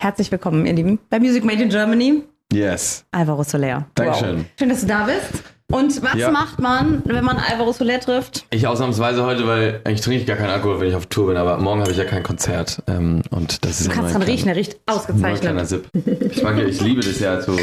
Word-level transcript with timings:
Herzlich 0.00 0.30
willkommen, 0.30 0.64
ihr 0.66 0.74
Lieben, 0.74 0.98
bei 1.10 1.18
Music 1.18 1.44
Made 1.44 1.60
in 1.62 1.70
Germany. 1.70 2.22
Yes. 2.52 3.04
Alvaro 3.10 3.42
Soler. 3.42 3.86
Dankeschön. 3.94 4.38
Wow. 4.38 4.44
Schön, 4.58 4.68
dass 4.68 4.80
du 4.82 4.86
da 4.86 5.04
bist. 5.06 5.42
Und 5.70 6.02
was 6.02 6.14
Ja. 6.14 6.30
macht 6.30 6.60
man, 6.60 7.02
wenn 7.04 7.24
man 7.24 7.36
Alvaro 7.36 7.72
Soler 7.72 7.98
trifft? 8.00 8.46
Ich 8.50 8.66
ausnahmsweise 8.66 9.24
heute, 9.24 9.46
weil 9.46 9.80
eigentlich 9.84 10.00
trinke 10.00 10.20
ich 10.20 10.26
gar 10.26 10.36
keinen 10.36 10.50
Alkohol, 10.50 10.80
wenn 10.80 10.88
ich 10.88 10.94
auf 10.94 11.06
Tour 11.06 11.26
bin, 11.26 11.36
aber 11.36 11.58
morgen 11.58 11.80
habe 11.80 11.90
ich 11.90 11.96
ja 11.98 12.04
kein 12.04 12.22
Konzert. 12.22 12.80
Ähm, 12.86 13.22
und 13.30 13.64
das 13.64 13.80
ist 13.80 13.88
Du 13.88 13.92
kannst 13.92 14.14
dran 14.14 14.22
riechen, 14.22 14.48
er 14.48 14.56
riecht 14.56 14.78
kleiner- 14.86 15.02
nur 15.18 15.26
ein 15.26 15.34
kleiner 15.40 15.60
ausgezeichnet. 15.62 15.68
Sip. 15.68 16.32
Ich 16.32 16.42
mag 16.42 16.56
ja, 16.56 16.64
ich 16.64 16.80
liebe 16.80 17.00
das 17.02 17.18
ja 17.18 17.40
zu, 17.40 17.56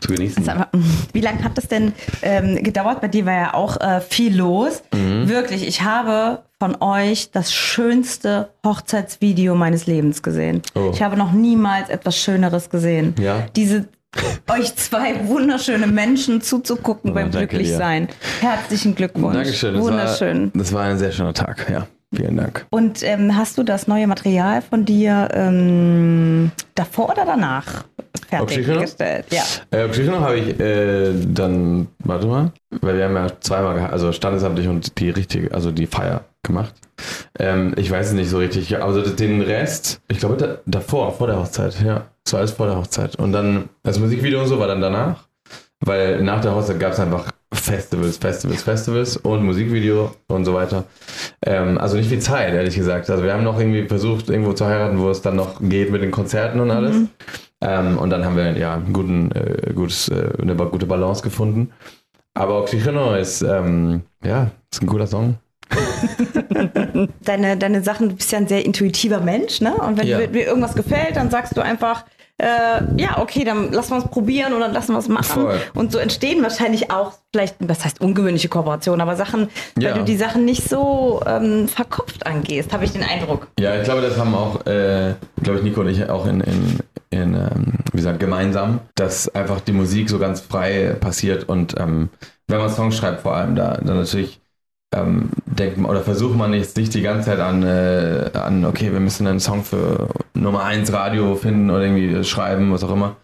zu 0.00 0.12
genießen. 0.12 0.42
Sag 0.44 0.58
mal, 0.58 0.68
Wie 1.12 1.20
lange 1.20 1.42
hat 1.44 1.56
das 1.56 1.68
denn 1.68 1.92
ähm, 2.22 2.62
gedauert? 2.62 3.00
Bei 3.00 3.08
dir 3.08 3.26
war 3.26 3.32
ja 3.34 3.54
auch 3.54 3.80
äh, 3.80 4.00
viel 4.00 4.36
los. 4.36 4.82
Mhm. 4.94 5.28
Wirklich, 5.28 5.66
ich 5.66 5.82
habe 5.82 6.42
von 6.60 6.76
euch 6.80 7.30
das 7.30 7.52
schönste 7.52 8.48
Hochzeitsvideo 8.64 9.54
meines 9.54 9.86
Lebens 9.86 10.22
gesehen. 10.22 10.62
Oh. 10.74 10.90
Ich 10.92 11.02
habe 11.02 11.16
noch 11.16 11.32
niemals 11.32 11.88
etwas 11.88 12.16
Schöneres 12.16 12.68
gesehen. 12.70 13.14
Ja? 13.20 13.46
Diese 13.54 13.88
euch 14.50 14.74
zwei 14.76 15.28
wunderschöne 15.28 15.86
Menschen 15.86 16.40
zuzugucken 16.40 17.10
Oh, 17.10 17.14
beim 17.14 17.30
dir. 17.30 17.38
Glücklichsein. 17.46 18.08
Herzlichen 18.40 18.94
Glückwunsch. 18.94 19.34
Dankeschön. 19.34 19.74
Das 19.74 19.82
Wunderschön. 19.82 20.44
War, 20.46 20.50
das 20.54 20.72
war 20.72 20.82
ein 20.84 20.98
sehr 20.98 21.12
schöner 21.12 21.34
Tag, 21.34 21.66
ja. 21.70 21.86
Vielen 22.14 22.38
Dank. 22.38 22.66
Und 22.70 23.02
ähm, 23.02 23.36
hast 23.36 23.58
du 23.58 23.62
das 23.62 23.86
neue 23.86 24.06
Material 24.06 24.62
von 24.62 24.86
dir 24.86 25.28
ähm, 25.32 26.50
davor 26.74 27.10
oder 27.10 27.26
danach 27.26 27.84
fertiggestellt? 28.30 29.26
Ja. 29.30 29.42
Äh, 29.70 29.88
Psychono 29.88 30.20
habe 30.20 30.38
ich 30.38 30.58
äh, 30.58 31.12
dann, 31.26 31.88
warte 31.98 32.26
mal, 32.26 32.52
weil 32.80 32.96
wir 32.96 33.04
haben 33.04 33.14
ja 33.14 33.26
zweimal, 33.40 33.78
also 33.90 34.12
standesamtlich 34.12 34.68
und 34.68 34.98
die 34.98 35.10
richtige, 35.10 35.52
also 35.52 35.70
die 35.70 35.86
Feier 35.86 36.24
gemacht. 36.42 36.74
Ähm, 37.38 37.74
ich 37.76 37.90
weiß 37.90 38.08
es 38.08 38.12
nicht 38.14 38.30
so 38.30 38.38
richtig, 38.38 38.82
also 38.82 39.02
den 39.02 39.42
Rest, 39.42 40.00
ich 40.08 40.18
glaube 40.18 40.36
da, 40.38 40.58
davor, 40.64 41.12
vor 41.12 41.26
der 41.26 41.38
Hochzeit, 41.38 41.78
ja. 41.82 42.06
Das 42.24 42.32
war 42.32 42.40
alles 42.40 42.52
vor 42.52 42.66
der 42.66 42.76
Hochzeit. 42.76 43.16
Und 43.16 43.32
dann, 43.32 43.68
das 43.82 43.98
Musikvideo 43.98 44.40
und 44.40 44.48
so 44.48 44.58
war 44.58 44.66
dann 44.66 44.80
danach, 44.80 45.28
weil 45.80 46.22
nach 46.22 46.40
der 46.40 46.54
Hochzeit 46.54 46.80
gab 46.80 46.92
es 46.92 47.00
einfach 47.00 47.30
Festivals, 47.60 48.16
Festivals, 48.16 48.62
Festivals 48.62 49.16
und 49.16 49.44
Musikvideo 49.44 50.12
und 50.28 50.44
so 50.44 50.54
weiter. 50.54 50.84
Ähm, 51.44 51.78
also 51.78 51.96
nicht 51.96 52.08
viel 52.08 52.18
Zeit, 52.20 52.54
ehrlich 52.54 52.74
gesagt. 52.76 53.08
Also 53.10 53.22
wir 53.24 53.32
haben 53.32 53.44
noch 53.44 53.58
irgendwie 53.58 53.86
versucht, 53.86 54.28
irgendwo 54.30 54.52
zu 54.52 54.66
heiraten, 54.66 54.98
wo 54.98 55.10
es 55.10 55.22
dann 55.22 55.36
noch 55.36 55.60
geht 55.60 55.90
mit 55.90 56.02
den 56.02 56.10
Konzerten 56.10 56.60
und 56.60 56.70
alles. 56.70 56.96
Ähm, 57.60 57.98
und 57.98 58.10
dann 58.10 58.24
haben 58.24 58.36
wir 58.36 58.56
ja 58.56 58.74
einen 58.74 58.92
guten, 58.92 59.30
äh, 59.32 59.72
gutes, 59.74 60.08
äh, 60.08 60.30
eine 60.40 60.54
gute 60.54 60.86
Balance 60.86 61.22
gefunden. 61.22 61.72
Aber 62.34 62.60
Oxygeno 62.60 63.14
ist, 63.16 63.42
ähm, 63.42 64.02
ja, 64.24 64.50
ist 64.72 64.82
ein 64.82 64.86
cooler 64.86 65.06
Song. 65.06 65.36
Deine, 67.24 67.56
deine 67.56 67.82
Sachen, 67.82 68.08
du 68.08 68.16
bist 68.16 68.32
ja 68.32 68.38
ein 68.38 68.48
sehr 68.48 68.64
intuitiver 68.64 69.20
Mensch, 69.20 69.60
ne? 69.60 69.74
Und 69.76 69.98
wenn 69.98 70.06
Ja. 70.06 70.18
dir 70.26 70.46
irgendwas 70.46 70.74
gefällt, 70.74 71.16
dann 71.16 71.30
sagst 71.30 71.56
du 71.56 71.60
einfach, 71.60 72.04
äh, 72.38 72.46
ja, 72.96 73.18
okay, 73.18 73.44
dann 73.44 73.72
lassen 73.72 73.90
wir 73.90 73.98
es 73.98 74.04
probieren 74.04 74.52
oder 74.52 74.68
lassen 74.68 74.92
wir 74.92 74.98
es 74.98 75.08
machen. 75.08 75.42
Voll. 75.42 75.60
Und 75.74 75.92
so 75.92 75.98
entstehen 75.98 76.42
wahrscheinlich 76.42 76.90
auch 76.90 77.12
vielleicht, 77.32 77.56
was 77.60 77.84
heißt 77.84 78.00
ungewöhnliche 78.00 78.48
Kooperationen, 78.48 79.00
aber 79.00 79.16
Sachen, 79.16 79.48
Ja. 79.78 79.90
weil 79.90 79.98
du 79.98 80.04
die 80.04 80.16
Sachen 80.16 80.44
nicht 80.44 80.68
so 80.68 81.20
ähm, 81.26 81.68
verkopft 81.68 82.26
angehst, 82.26 82.72
habe 82.72 82.84
ich 82.84 82.92
den 82.92 83.02
Eindruck. 83.02 83.48
Ja, 83.58 83.76
ich 83.76 83.82
glaube, 83.84 84.02
das 84.02 84.16
haben 84.16 84.34
auch, 84.34 84.64
äh, 84.66 85.14
glaube 85.42 85.58
ich, 85.58 85.64
Nico 85.64 85.80
und 85.80 85.88
ich 85.88 86.08
auch 86.08 86.26
in, 86.26 86.40
in, 86.40 86.78
in 87.10 87.34
ähm, 87.34 87.72
wie 87.92 87.96
gesagt, 87.96 88.20
gemeinsam, 88.20 88.80
dass 88.94 89.28
einfach 89.34 89.60
die 89.60 89.72
Musik 89.72 90.08
so 90.08 90.18
ganz 90.18 90.40
frei 90.40 90.96
passiert 91.00 91.48
und 91.48 91.74
ähm, 91.78 92.08
wenn 92.46 92.58
man 92.58 92.70
Songs 92.70 92.96
schreibt, 92.96 93.22
vor 93.22 93.34
allem 93.34 93.56
da, 93.56 93.76
dann 93.82 93.96
natürlich 93.96 94.40
ähm, 94.94 95.30
denkt 95.46 95.78
oder 95.78 96.00
versucht 96.00 96.36
man 96.36 96.54
jetzt 96.54 96.76
nicht 96.76 96.94
die 96.94 97.02
ganze 97.02 97.30
Zeit 97.30 97.40
an, 97.40 97.62
äh, 97.62 98.30
an, 98.34 98.64
okay, 98.64 98.92
wir 98.92 99.00
müssen 99.00 99.26
einen 99.26 99.40
Song 99.40 99.64
für 99.64 100.08
Nummer 100.34 100.64
1 100.64 100.92
Radio 100.92 101.34
finden 101.34 101.70
oder 101.70 101.82
irgendwie 101.82 102.24
schreiben, 102.24 102.72
was 102.72 102.84
auch 102.84 102.92
immer. 102.92 103.16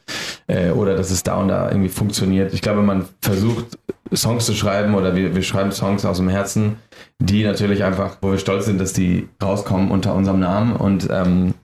Äh, 0.47 0.71
oder 0.71 0.95
dass 0.95 1.11
es 1.11 1.23
da 1.23 1.37
und 1.37 1.49
da 1.49 1.71
irgendwie 1.71 1.89
funktioniert. 1.89 2.53
Ich 2.53 2.61
glaube, 2.61 2.83
man 2.83 3.07
versucht 3.23 3.79
Songs 4.13 4.45
zu 4.45 4.55
schreiben 4.55 4.95
oder 4.95 5.17
wir, 5.17 5.35
wir 5.35 5.43
schreiben 5.43 5.73
Songs 5.73 6.05
aus 6.05 6.19
dem 6.19 6.29
Herzen, 6.29 6.77
die 7.19 7.45
natürlich 7.45 7.83
einfach, 7.83 8.19
wo 8.21 8.31
wir 8.31 8.39
stolz 8.39 8.67
sind, 8.67 8.81
dass 8.81 8.93
die 8.93 9.29
rauskommen 9.43 9.91
unter 9.91 10.15
unserem 10.15 10.41
Namen 10.41 10.77
und 10.77 11.09
ähm, 11.11 11.55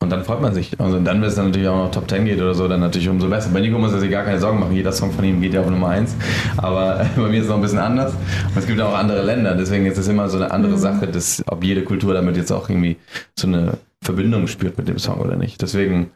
und 0.00 0.10
dann 0.10 0.24
freut 0.24 0.40
man 0.40 0.54
sich. 0.54 0.78
Also 0.78 1.00
dann, 1.00 1.20
wenn 1.20 1.28
es 1.28 1.34
dann 1.34 1.46
natürlich 1.46 1.66
auch 1.66 1.84
noch 1.84 1.90
Top 1.90 2.08
10 2.08 2.24
geht 2.24 2.40
oder 2.40 2.54
so, 2.54 2.68
dann 2.68 2.78
natürlich 2.78 3.08
umso 3.08 3.28
besser. 3.28 3.50
Bei 3.52 3.60
Nico 3.60 3.78
muss 3.78 3.92
er 3.92 3.98
sich 3.98 4.10
gar 4.10 4.24
keine 4.24 4.38
Sorgen 4.38 4.60
machen. 4.60 4.72
Jeder 4.72 4.92
Song 4.92 5.10
von 5.10 5.24
ihm 5.24 5.40
geht 5.40 5.54
ja 5.54 5.60
auf 5.60 5.68
Nummer 5.68 5.88
1. 5.88 6.14
Aber 6.56 7.04
bei 7.16 7.28
mir 7.28 7.38
ist 7.38 7.44
es 7.44 7.48
noch 7.48 7.56
ein 7.56 7.62
bisschen 7.62 7.80
anders. 7.80 8.12
Und 8.12 8.56
es 8.56 8.66
gibt 8.66 8.80
auch 8.80 8.94
andere 8.94 9.24
Länder. 9.24 9.56
Deswegen 9.56 9.86
ist 9.86 9.98
es 9.98 10.06
immer 10.06 10.28
so 10.28 10.36
eine 10.36 10.52
andere 10.52 10.78
Sache, 10.78 11.08
dass, 11.08 11.42
ob 11.48 11.64
jede 11.64 11.82
Kultur 11.82 12.14
damit 12.14 12.36
jetzt 12.36 12.52
auch 12.52 12.70
irgendwie 12.70 12.96
so 13.36 13.48
eine 13.48 13.78
Verbindung 14.00 14.46
spürt 14.46 14.78
mit 14.78 14.86
dem 14.86 14.98
Song 14.98 15.20
oder 15.20 15.34
nicht. 15.34 15.60
Deswegen, 15.62 16.12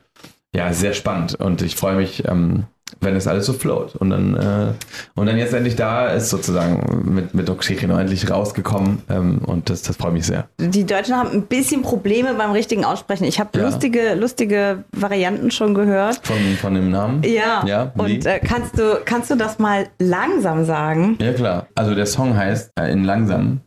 ja, 0.54 0.72
sehr 0.72 0.92
spannend. 0.92 1.34
Und 1.34 1.60
ich 1.60 1.74
freue 1.74 1.96
mich, 1.96 2.22
ähm, 2.28 2.64
wenn 3.00 3.16
es 3.16 3.26
alles 3.26 3.46
so 3.46 3.52
float. 3.52 3.96
Und 3.96 4.10
dann, 4.10 4.34
äh, 4.36 4.72
und 5.14 5.26
dann 5.26 5.38
jetzt 5.38 5.52
endlich 5.54 5.76
da 5.76 6.08
ist 6.08 6.30
sozusagen 6.30 7.12
mit, 7.14 7.34
mit 7.34 7.48
Oxygen 7.50 7.90
endlich 7.90 8.30
rausgekommen. 8.30 9.02
Ähm, 9.08 9.38
und 9.46 9.70
das, 9.70 9.82
das 9.82 9.96
freut 9.96 10.12
mich 10.12 10.26
sehr. 10.26 10.48
Die 10.58 10.84
Deutschen 10.84 11.16
haben 11.16 11.30
ein 11.30 11.42
bisschen 11.42 11.82
Probleme 11.82 12.34
beim 12.34 12.52
richtigen 12.52 12.84
Aussprechen. 12.84 13.24
Ich 13.24 13.40
habe 13.40 13.58
Ja. 13.58 13.64
lustige, 13.64 14.14
lustige 14.14 14.84
Varianten 14.92 15.50
schon 15.50 15.74
gehört. 15.74 16.20
Von, 16.26 16.36
von 16.60 16.74
dem 16.74 16.90
Namen? 16.90 17.22
Ja. 17.24 17.64
Ja? 17.66 17.92
Und 17.96 18.26
äh, 18.26 18.38
kannst 18.40 18.78
du 18.78 19.00
kannst 19.04 19.30
du 19.30 19.36
das 19.36 19.58
mal 19.58 19.88
langsam 19.98 20.64
sagen? 20.64 21.16
Ja, 21.20 21.32
klar. 21.32 21.66
Also 21.74 21.94
der 21.94 22.06
Song 22.06 22.36
heißt 22.36 22.72
äh, 22.78 22.90
in 22.92 23.04
langsam 23.04 23.60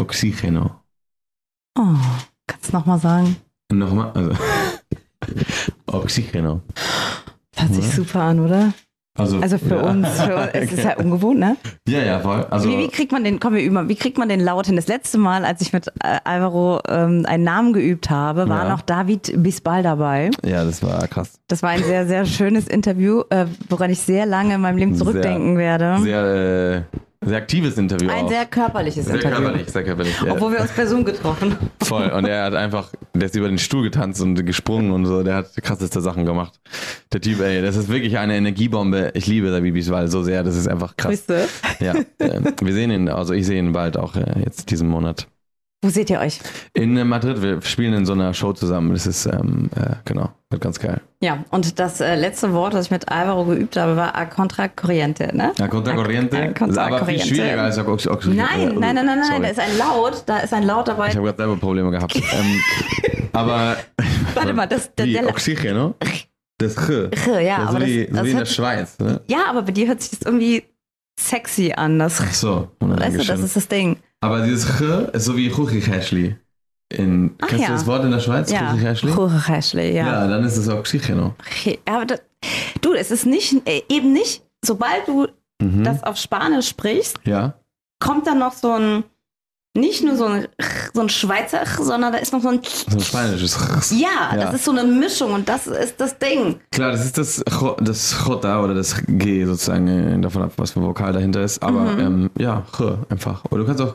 Oxygeno. 0.00 0.70
Oh, 1.78 1.82
kannst 2.46 2.72
du 2.72 2.76
noch 2.76 2.86
mal 2.86 2.98
sagen? 2.98 3.36
Nochmal, 3.72 4.10
also 4.14 4.32
Oxygeno. 5.86 6.62
Das 7.58 7.64
hört 7.68 7.74
sich 7.74 7.86
Ja. 7.88 7.90
super 7.92 8.20
an, 8.22 8.40
oder? 8.40 8.72
Also, 9.18 9.40
Also 9.40 9.58
für 9.58 9.74
ja. 9.74 9.80
uns, 9.90 10.08
für 10.20 10.36
uns 10.36 10.50
es 10.52 10.72
ist 10.74 10.86
halt 10.86 10.98
ungewohnt, 10.98 11.40
ne? 11.40 11.56
Ja, 11.88 11.98
ja, 12.04 12.20
voll. 12.20 12.46
Also, 12.50 12.68
Wie, 12.68 12.78
wie 12.78 12.88
kriegt 12.88 13.10
man 13.10 13.24
den, 13.24 13.40
komm, 13.40 13.54
wir 13.54 13.62
üben 13.62 13.88
wie 13.88 13.96
kriegt 13.96 14.16
man 14.16 14.28
den 14.28 14.38
Laut 14.38 14.66
hin? 14.66 14.76
Das 14.76 14.86
letzte 14.86 15.18
Mal, 15.18 15.44
als 15.44 15.60
ich 15.60 15.72
mit 15.72 15.88
äh, 15.88 16.18
Alvaro 16.22 16.80
ähm, 16.88 17.24
einen 17.26 17.42
Namen 17.42 17.72
geübt 17.72 18.10
habe, 18.10 18.48
war 18.48 18.64
Ja. 18.64 18.68
noch 18.70 18.80
David 18.82 19.32
Bisbal 19.42 19.82
dabei. 19.82 20.30
ja, 20.44 20.64
das 20.64 20.84
war 20.84 21.08
krass. 21.08 21.40
Das 21.48 21.64
war 21.64 21.70
ein 21.70 21.82
sehr, 21.82 22.06
sehr 22.06 22.26
schönes 22.26 22.68
Interview, 22.68 23.22
äh, 23.30 23.46
woran 23.68 23.90
ich 23.90 23.98
sehr 23.98 24.24
lange 24.24 24.54
in 24.54 24.60
meinem 24.60 24.78
Leben 24.78 24.94
Sehr- 24.94 25.04
zurückdenken 25.04 25.58
werde. 25.58 25.98
Sehr, 26.00 26.84
äh, 26.92 26.98
sehr 27.24 27.36
aktives 27.38 27.76
Interview 27.78 28.08
ein 28.10 28.24
auch. 28.24 28.28
sehr 28.28 28.46
körperliches 28.46 29.06
sehr 29.06 29.16
Interview. 29.16 29.36
körperlich, 29.36 29.68
sehr 29.70 29.84
körperlich. 29.84 30.22
Ja. 30.24 30.32
Obwohl 30.32 30.52
wir 30.52 30.60
uns 30.60 30.70
per 30.70 30.86
Zoom 30.86 31.04
getroffen 31.04 31.52
haben. 31.52 31.70
Voll. 31.82 32.08
Und 32.10 32.26
er 32.26 32.44
hat 32.44 32.54
einfach, 32.54 32.92
der 33.14 33.26
ist 33.26 33.34
über 33.36 33.48
den 33.48 33.58
Stuhl 33.58 33.82
getanzt 33.82 34.20
und 34.22 34.44
gesprungen 34.46 34.92
und 34.92 35.06
so. 35.06 35.22
Der 35.22 35.34
hat 35.36 35.54
krasseste 35.62 36.00
Sachen 36.00 36.24
gemacht. 36.24 36.60
Der 37.12 37.20
Typ, 37.20 37.40
ey, 37.40 37.60
das 37.60 37.76
ist 37.76 37.88
wirklich 37.88 38.18
eine 38.18 38.36
Energiebombe. 38.36 39.10
Ich 39.14 39.26
liebe 39.26 39.50
David 39.50 39.74
Bisbal 39.74 40.08
so 40.08 40.22
sehr. 40.22 40.42
Das 40.44 40.56
ist 40.56 40.68
einfach 40.68 40.96
krass. 40.96 41.26
Grüße. 41.26 41.48
Ja, 41.80 41.94
äh, 42.18 42.40
wir 42.60 42.72
sehen 42.72 42.90
ihn, 42.90 43.08
also 43.08 43.34
ich 43.34 43.46
sehe 43.46 43.58
ihn 43.58 43.72
bald 43.72 43.96
auch 43.96 44.14
äh, 44.16 44.40
jetzt 44.44 44.70
diesen 44.70 44.88
Monat. 44.88 45.26
Wo 45.80 45.90
seht 45.90 46.10
ihr 46.10 46.18
euch? 46.18 46.40
In 46.74 46.96
äh, 46.96 47.04
Madrid, 47.04 47.40
wir 47.40 47.62
spielen 47.62 47.94
in 47.94 48.04
so 48.04 48.12
einer 48.12 48.34
Show 48.34 48.52
zusammen. 48.52 48.92
Das 48.94 49.06
ist, 49.06 49.26
ähm, 49.26 49.70
äh, 49.76 49.94
genau, 50.04 50.30
wird 50.50 50.60
ganz 50.60 50.80
geil. 50.80 51.00
Ja, 51.22 51.44
und 51.50 51.78
das 51.78 52.00
äh, 52.00 52.16
letzte 52.16 52.52
Wort, 52.52 52.74
das 52.74 52.86
ich 52.86 52.90
mit 52.90 53.08
Alvaro 53.08 53.44
geübt 53.44 53.76
habe, 53.76 53.94
war 53.96 54.16
a 54.16 54.24
contra 54.24 54.66
corriente, 54.66 55.30
ne? 55.36 55.52
Ja, 55.56 55.68
Contra 55.68 55.94
Corriente, 55.94 56.36
A- 56.36 56.42
a 56.42 56.52
contra 56.52 56.86
aber 56.86 56.96
viel 56.98 57.04
corriente. 57.18 57.26
schwieriger 57.28 57.62
als 57.62 57.78
Ox 57.78 58.08
Ox 58.08 58.26
Nein, 58.26 58.74
nein, 58.78 58.94
nein, 58.96 59.06
nein, 59.06 59.06
nein, 59.06 59.22
Sorry. 59.24 59.42
da 59.42 59.48
ist 59.50 59.60
ein 59.60 59.78
Laut, 59.78 60.22
da 60.26 60.38
ist 60.38 60.52
ein 60.52 60.62
Laut 60.64 60.88
dabei. 60.88 61.08
Ich 61.10 61.16
habe 61.16 61.26
gerade 61.26 61.38
selber 61.38 61.56
Probleme 61.56 61.90
gehabt. 61.92 62.16
ähm, 62.16 62.60
aber. 63.32 63.76
Warte 64.34 64.52
mal, 64.54 64.66
das- 64.66 64.92
der- 64.96 65.06
der- 65.06 65.28
Oxygeno? 65.28 65.94
Das 66.58 66.74
Ch. 66.74 66.88
Ja, 67.40 67.58
so 67.62 67.68
aber 67.68 67.78
das, 67.78 67.88
wie, 67.88 68.06
so 68.08 68.14
das 68.14 68.24
wie 68.24 68.30
in 68.32 68.36
der 68.38 68.46
Schweiz. 68.46 68.98
Ne? 68.98 69.20
ja, 69.28 69.44
aber 69.48 69.62
bei 69.62 69.70
dir 69.70 69.86
hört 69.86 70.00
sich 70.02 70.10
das 70.18 70.22
irgendwie 70.26 70.64
sexy 71.20 71.72
an. 71.76 72.00
Das, 72.00 72.20
Ach 72.20 72.32
so. 72.34 72.68
weißt 72.80 73.20
du, 73.20 73.24
das 73.24 73.40
ist 73.40 73.54
das 73.54 73.68
Ding. 73.68 73.98
Aber 74.20 74.42
dieses 74.42 74.66
Ch 74.78 74.80
ist 75.12 75.24
so 75.24 75.36
wie 75.36 75.50
Chuchichäschli. 75.50 76.36
In, 76.90 77.34
Ach 77.42 77.48
kennst 77.48 77.62
ja. 77.64 77.68
du 77.68 77.72
das 77.74 77.86
Wort 77.86 78.04
in 78.04 78.10
der 78.10 78.20
Schweiz? 78.20 78.50
Ja, 78.50 78.70
Chuchichäschli? 78.70 79.12
Churrechäschli, 79.12 79.94
ja. 79.94 80.06
Ja, 80.06 80.26
dann 80.26 80.44
ist 80.44 80.56
es 80.56 80.68
Oxygeno. 80.68 81.34
Okay, 81.46 81.78
aber 81.84 82.06
das, 82.06 82.22
du, 82.80 82.94
es 82.94 83.10
ist 83.10 83.26
nicht, 83.26 83.54
äh, 83.68 83.82
eben 83.88 84.12
nicht, 84.12 84.42
sobald 84.64 85.06
du 85.06 85.26
Mhm. 85.60 85.82
das 85.82 86.04
auf 86.04 86.16
Spanisch 86.16 86.68
sprichst, 86.68 87.18
ja. 87.24 87.54
kommt 87.98 88.28
dann 88.28 88.38
noch 88.38 88.52
so 88.52 88.70
ein, 88.72 89.02
nicht 89.76 90.02
nur 90.02 90.16
so 90.16 90.24
ein, 90.24 90.48
so 90.92 91.00
ein 91.02 91.08
Schweizer, 91.08 91.60
sondern 91.80 92.12
da 92.12 92.18
ist 92.18 92.32
noch 92.32 92.40
so 92.42 92.48
ein, 92.48 92.60
So 92.88 92.96
ein 92.96 93.00
spanisches 93.00 93.56
Ch. 93.56 93.92
ja, 93.92 94.34
Ja. 94.34 94.44
das 94.46 94.54
ist 94.54 94.64
so 94.64 94.72
eine 94.72 94.82
Mischung 94.84 95.32
und 95.32 95.48
das 95.48 95.66
ist 95.66 96.00
das 96.00 96.18
Ding. 96.18 96.56
Klar, 96.72 96.92
das 96.92 97.04
ist 97.04 97.16
das, 97.18 97.44
das 97.80 98.16
Jota 98.26 98.62
oder 98.62 98.74
das 98.74 98.96
G 99.06 99.44
sozusagen, 99.44 99.86
äh, 99.86 100.20
davon 100.20 100.42
ab, 100.42 100.52
was 100.56 100.72
für 100.72 100.80
ein 100.80 100.86
Vokal 100.86 101.12
dahinter 101.12 101.42
ist. 101.42 101.62
Aber 101.62 101.80
Mhm. 101.82 102.00
ähm, 102.00 102.30
ja, 102.38 102.64
Ch 102.76 102.80
einfach. 103.08 103.44
Oder 103.50 103.62
du 103.62 103.66
kannst 103.66 103.82
auch 103.82 103.94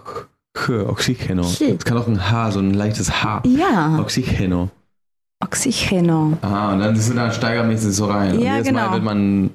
Ch, 0.57 0.69
Oxygeno. 0.87 1.41
Es 1.43 1.83
kann 1.83 1.97
auch 1.97 2.07
ein 2.07 2.29
H, 2.31 2.51
so 2.51 2.59
ein 2.59 2.73
leichtes 2.73 3.23
H. 3.23 3.41
Ja, 3.45 3.97
Oxygeno. 3.99 4.69
Oxygeno. 5.43 6.37
Aha, 6.41 6.71
und 6.73 6.79
dann 6.79 6.95
es 6.95 7.13
dann 7.13 7.31
steigermäßig 7.31 7.93
so 7.93 8.05
rein. 8.05 8.33
und 8.37 8.39
Ja, 8.41 8.53
jedes 8.53 8.67
genau. 8.67 8.87
Mal 8.87 8.93
wird 8.93 9.03
man 9.03 9.49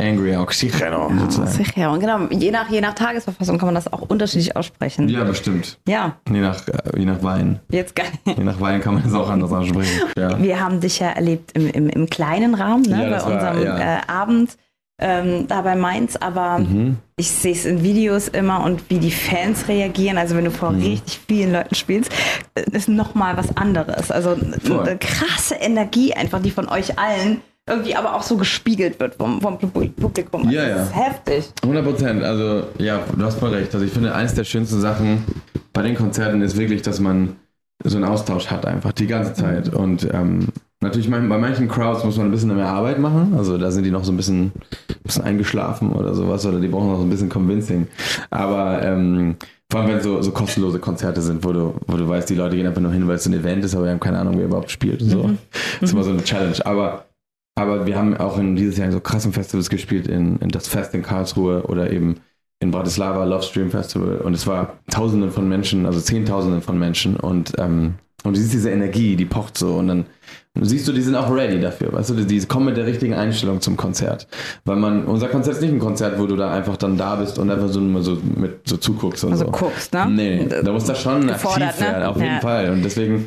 Angry 0.00 0.36
Oxygen 0.36 0.80
Ja, 0.80 1.46
sicher. 1.46 1.92
Und 1.92 2.00
genau, 2.00 2.18
je 2.30 2.50
nach, 2.50 2.68
je 2.68 2.80
nach 2.80 2.94
Tagesverfassung 2.94 3.58
kann 3.58 3.66
man 3.68 3.76
das 3.76 3.92
auch 3.92 4.02
unterschiedlich 4.02 4.56
aussprechen. 4.56 5.08
Ja, 5.08 5.22
bestimmt. 5.22 5.78
Ja, 5.86 6.16
Je 6.28 6.40
nach, 6.40 6.66
äh, 6.66 6.98
je 6.98 7.04
nach 7.06 7.22
Wein. 7.22 7.60
jetzt 7.70 7.94
geil. 7.94 8.06
Je 8.36 8.42
nach 8.42 8.60
Wein 8.60 8.80
kann 8.80 8.94
man 8.94 9.04
das 9.04 9.14
auch 9.14 9.30
anders 9.30 9.52
aussprechen. 9.52 10.00
Ja. 10.18 10.40
Wir 10.42 10.58
haben 10.60 10.80
dich 10.80 10.98
ja 10.98 11.08
erlebt 11.10 11.52
im, 11.52 11.68
im, 11.70 11.88
im 11.88 12.10
kleinen 12.10 12.54
Rahmen, 12.54 12.82
ne, 12.82 13.04
Ja, 13.04 13.10
bei 13.18 13.24
war- 13.24 13.32
unserem 13.32 13.62
ja. 13.64 13.98
äh, 13.98 14.00
Abend 14.08 14.56
ähm, 15.00 15.46
da 15.48 15.62
bei 15.62 15.74
Mainz, 15.76 16.14
aber 16.16 16.58
Mhm. 16.60 16.98
ich 17.16 17.28
sehe 17.30 17.52
es 17.52 17.64
in 17.64 17.82
Videos 17.82 18.28
immer 18.28 18.64
und 18.64 18.88
wie 18.90 18.98
die 18.98 19.10
Fans 19.10 19.66
reagieren. 19.68 20.18
Also 20.18 20.36
wenn 20.36 20.44
du 20.44 20.50
vor 20.52 20.70
Mhm. 20.70 20.82
richtig 20.82 21.20
vielen 21.28 21.52
Leuten 21.52 21.74
spielst, 21.74 22.12
äh, 22.54 22.62
ist 22.72 22.88
nochmal 22.88 23.36
was 23.36 23.56
anderes. 23.56 24.10
Also 24.10 24.36
Voll. 24.64 24.80
eine 24.88 24.98
krasse 24.98 25.54
Energie 25.56 26.14
einfach, 26.14 26.40
die 26.42 26.50
von 26.52 26.68
euch 26.68 26.96
allen 26.98 27.40
irgendwie 27.66 27.96
aber 27.96 28.14
auch 28.14 28.22
so 28.22 28.36
gespiegelt 28.36 29.00
wird 29.00 29.14
vom, 29.14 29.40
vom 29.40 29.58
Publikum. 29.58 30.50
Ja, 30.50 30.68
das 30.68 30.76
ja. 30.76 30.82
ist 30.82 30.96
heftig. 30.96 31.52
100 31.62 31.84
Prozent. 31.84 32.22
Also, 32.22 32.64
ja, 32.78 33.00
du 33.16 33.24
hast 33.24 33.38
voll 33.38 33.50
recht. 33.50 33.72
Also, 33.74 33.86
ich 33.86 33.92
finde, 33.92 34.14
eines 34.14 34.34
der 34.34 34.44
schönsten 34.44 34.80
Sachen 34.80 35.24
bei 35.72 35.82
den 35.82 35.94
Konzerten 35.94 36.42
ist 36.42 36.58
wirklich, 36.58 36.82
dass 36.82 37.00
man 37.00 37.36
so 37.82 37.96
einen 37.96 38.04
Austausch 38.04 38.50
hat, 38.50 38.66
einfach 38.66 38.92
die 38.92 39.06
ganze 39.06 39.32
Zeit. 39.32 39.72
Und 39.72 40.06
ähm, 40.12 40.48
natürlich 40.80 41.10
bei 41.10 41.20
manchen 41.20 41.68
Crowds 41.68 42.04
muss 42.04 42.18
man 42.18 42.26
ein 42.26 42.32
bisschen 42.32 42.54
mehr 42.54 42.66
Arbeit 42.66 42.98
machen. 42.98 43.34
Also, 43.36 43.56
da 43.56 43.70
sind 43.70 43.84
die 43.84 43.90
noch 43.90 44.04
so 44.04 44.12
ein 44.12 44.18
bisschen, 44.18 44.52
bisschen 45.02 45.24
eingeschlafen 45.24 45.92
oder 45.92 46.14
sowas, 46.14 46.44
oder 46.44 46.60
die 46.60 46.68
brauchen 46.68 46.88
noch 46.88 46.98
so 46.98 47.04
ein 47.04 47.10
bisschen 47.10 47.30
Convincing. 47.30 47.86
Aber, 48.28 48.82
ähm, 48.82 49.36
vor 49.70 49.80
allem, 49.80 49.90
wenn 49.90 50.02
so, 50.02 50.20
so 50.20 50.30
kostenlose 50.32 50.78
Konzerte 50.78 51.22
sind, 51.22 51.42
wo 51.42 51.52
du, 51.52 51.74
wo 51.86 51.96
du 51.96 52.06
weißt, 52.06 52.28
die 52.28 52.34
Leute 52.34 52.56
gehen 52.56 52.66
einfach 52.66 52.82
nur 52.82 52.92
hin, 52.92 53.08
weil 53.08 53.16
es 53.16 53.26
ein 53.26 53.32
Event 53.32 53.64
ist, 53.64 53.74
aber 53.74 53.84
wir 53.84 53.92
haben 53.92 54.00
keine 54.00 54.18
Ahnung, 54.18 54.34
wer 54.36 54.44
überhaupt 54.44 54.70
spielt 54.70 55.00
und 55.00 55.08
so. 55.08 55.30
Das 55.80 55.88
ist 55.88 55.92
immer 55.92 56.04
so 56.04 56.10
eine 56.10 56.22
Challenge. 56.22 56.54
Aber 56.64 57.06
aber 57.54 57.86
wir 57.86 57.96
haben 57.96 58.16
auch 58.16 58.38
in 58.38 58.56
dieses 58.56 58.76
Jahr 58.76 58.86
in 58.86 58.92
so 58.92 59.00
krassen 59.00 59.32
Festivals 59.32 59.70
gespielt, 59.70 60.06
in, 60.08 60.36
in 60.38 60.48
das 60.48 60.68
Fest 60.68 60.94
in 60.94 61.02
Karlsruhe 61.02 61.62
oder 61.64 61.90
eben 61.92 62.16
in 62.60 62.70
Bratislava, 62.70 63.24
Love 63.24 63.42
Stream 63.42 63.70
Festival. 63.70 64.16
Und 64.18 64.34
es 64.34 64.46
war 64.46 64.74
Tausenden 64.90 65.30
von 65.30 65.48
Menschen, 65.48 65.86
also 65.86 66.00
Zehntausenden 66.00 66.62
von 66.62 66.78
Menschen. 66.78 67.16
Und, 67.16 67.52
ähm, 67.58 67.94
und 68.24 68.34
du 68.36 68.40
siehst 68.40 68.54
diese 68.54 68.70
Energie, 68.70 69.16
die 69.16 69.26
pocht 69.26 69.58
so. 69.58 69.74
Und 69.74 69.88
dann 69.88 70.06
siehst 70.60 70.88
du, 70.88 70.92
die 70.92 71.02
sind 71.02 71.14
auch 71.14 71.30
ready 71.30 71.60
dafür. 71.60 71.92
Weißt 71.92 72.10
du, 72.10 72.14
die, 72.14 72.24
die 72.26 72.46
kommen 72.46 72.66
mit 72.66 72.76
der 72.76 72.86
richtigen 72.86 73.12
Einstellung 73.14 73.60
zum 73.60 73.76
Konzert. 73.76 74.26
Weil 74.64 74.76
man, 74.76 75.04
unser 75.04 75.28
Konzert 75.28 75.56
ist 75.56 75.62
nicht 75.62 75.72
ein 75.74 75.78
Konzert, 75.78 76.18
wo 76.18 76.26
du 76.26 76.36
da 76.36 76.52
einfach 76.52 76.76
dann 76.78 76.96
da 76.96 77.16
bist 77.16 77.38
und 77.38 77.50
einfach 77.50 77.68
so, 77.68 77.80
nur 77.80 78.02
so 78.02 78.16
mit 78.36 78.66
so 78.66 78.78
zuguckst 78.78 79.24
und 79.24 79.32
Also 79.32 79.44
so. 79.46 79.50
guckst, 79.50 79.92
ne? 79.92 80.06
Nee, 80.08 80.48
da 80.48 80.72
muss 80.72 80.84
das 80.86 81.02
schon 81.02 81.28
aktiv 81.28 81.80
werden, 81.80 82.00
ne? 82.00 82.08
auf 82.08 82.16
jeden 82.16 82.28
Ja. 82.34 82.40
Fall. 82.40 82.70
Und 82.70 82.82
deswegen, 82.82 83.26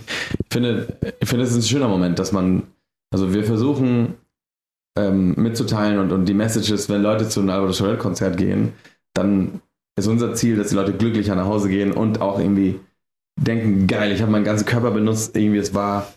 finde, 0.49 0.87
ich 1.19 1.29
finde, 1.29 1.45
es 1.45 1.55
ein 1.55 1.61
schöner 1.61 1.89
Moment, 1.89 2.17
dass 2.17 2.31
man, 2.31 2.63
also 3.11 3.33
wir 3.33 3.43
versuchen 3.43 4.15
ähm, 4.97 5.35
mitzuteilen 5.37 5.99
und, 5.99 6.11
und 6.11 6.25
die 6.25 6.33
Messages, 6.33 6.89
wenn 6.89 7.01
Leute 7.01 7.29
zu 7.29 7.39
einem 7.39 7.51
Albert 7.51 7.75
Schorell 7.75 7.97
Konzert 7.97 8.37
gehen, 8.37 8.73
dann 9.13 9.61
ist 9.97 10.07
unser 10.07 10.33
Ziel, 10.35 10.57
dass 10.57 10.69
die 10.69 10.75
Leute 10.75 10.93
glücklicher 10.93 11.35
nach 11.35 11.45
Hause 11.45 11.69
gehen 11.69 11.91
und 11.91 12.21
auch 12.21 12.39
irgendwie 12.39 12.79
denken, 13.39 13.87
geil, 13.87 14.11
ich 14.11 14.21
habe 14.21 14.31
meinen 14.31 14.43
ganzen 14.43 14.65
Körper 14.65 14.91
benutzt, 14.91 15.35
irgendwie 15.35 15.59
es 15.59 15.73
war, 15.73 16.07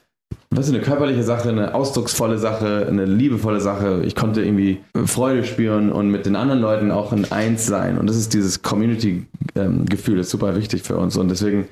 was 0.50 0.66
ist 0.68 0.74
eine 0.74 0.82
körperliche 0.82 1.22
Sache, 1.22 1.48
eine 1.48 1.74
ausdrucksvolle 1.74 2.38
Sache, 2.38 2.86
eine 2.88 3.04
liebevolle 3.04 3.60
Sache. 3.60 4.02
Ich 4.04 4.14
konnte 4.14 4.42
irgendwie 4.42 4.80
Freude 5.06 5.44
spüren 5.44 5.92
und 5.92 6.10
mit 6.10 6.26
den 6.26 6.36
anderen 6.36 6.60
Leuten 6.60 6.90
auch 6.90 7.12
in 7.12 7.30
eins 7.30 7.66
sein. 7.66 7.98
Und 7.98 8.08
das 8.08 8.16
ist 8.16 8.34
dieses 8.34 8.62
Community-Gefühl, 8.62 10.18
ist 10.18 10.30
super 10.30 10.56
wichtig 10.56 10.82
für 10.82 10.96
uns. 10.96 11.16
Und 11.16 11.28
deswegen 11.28 11.68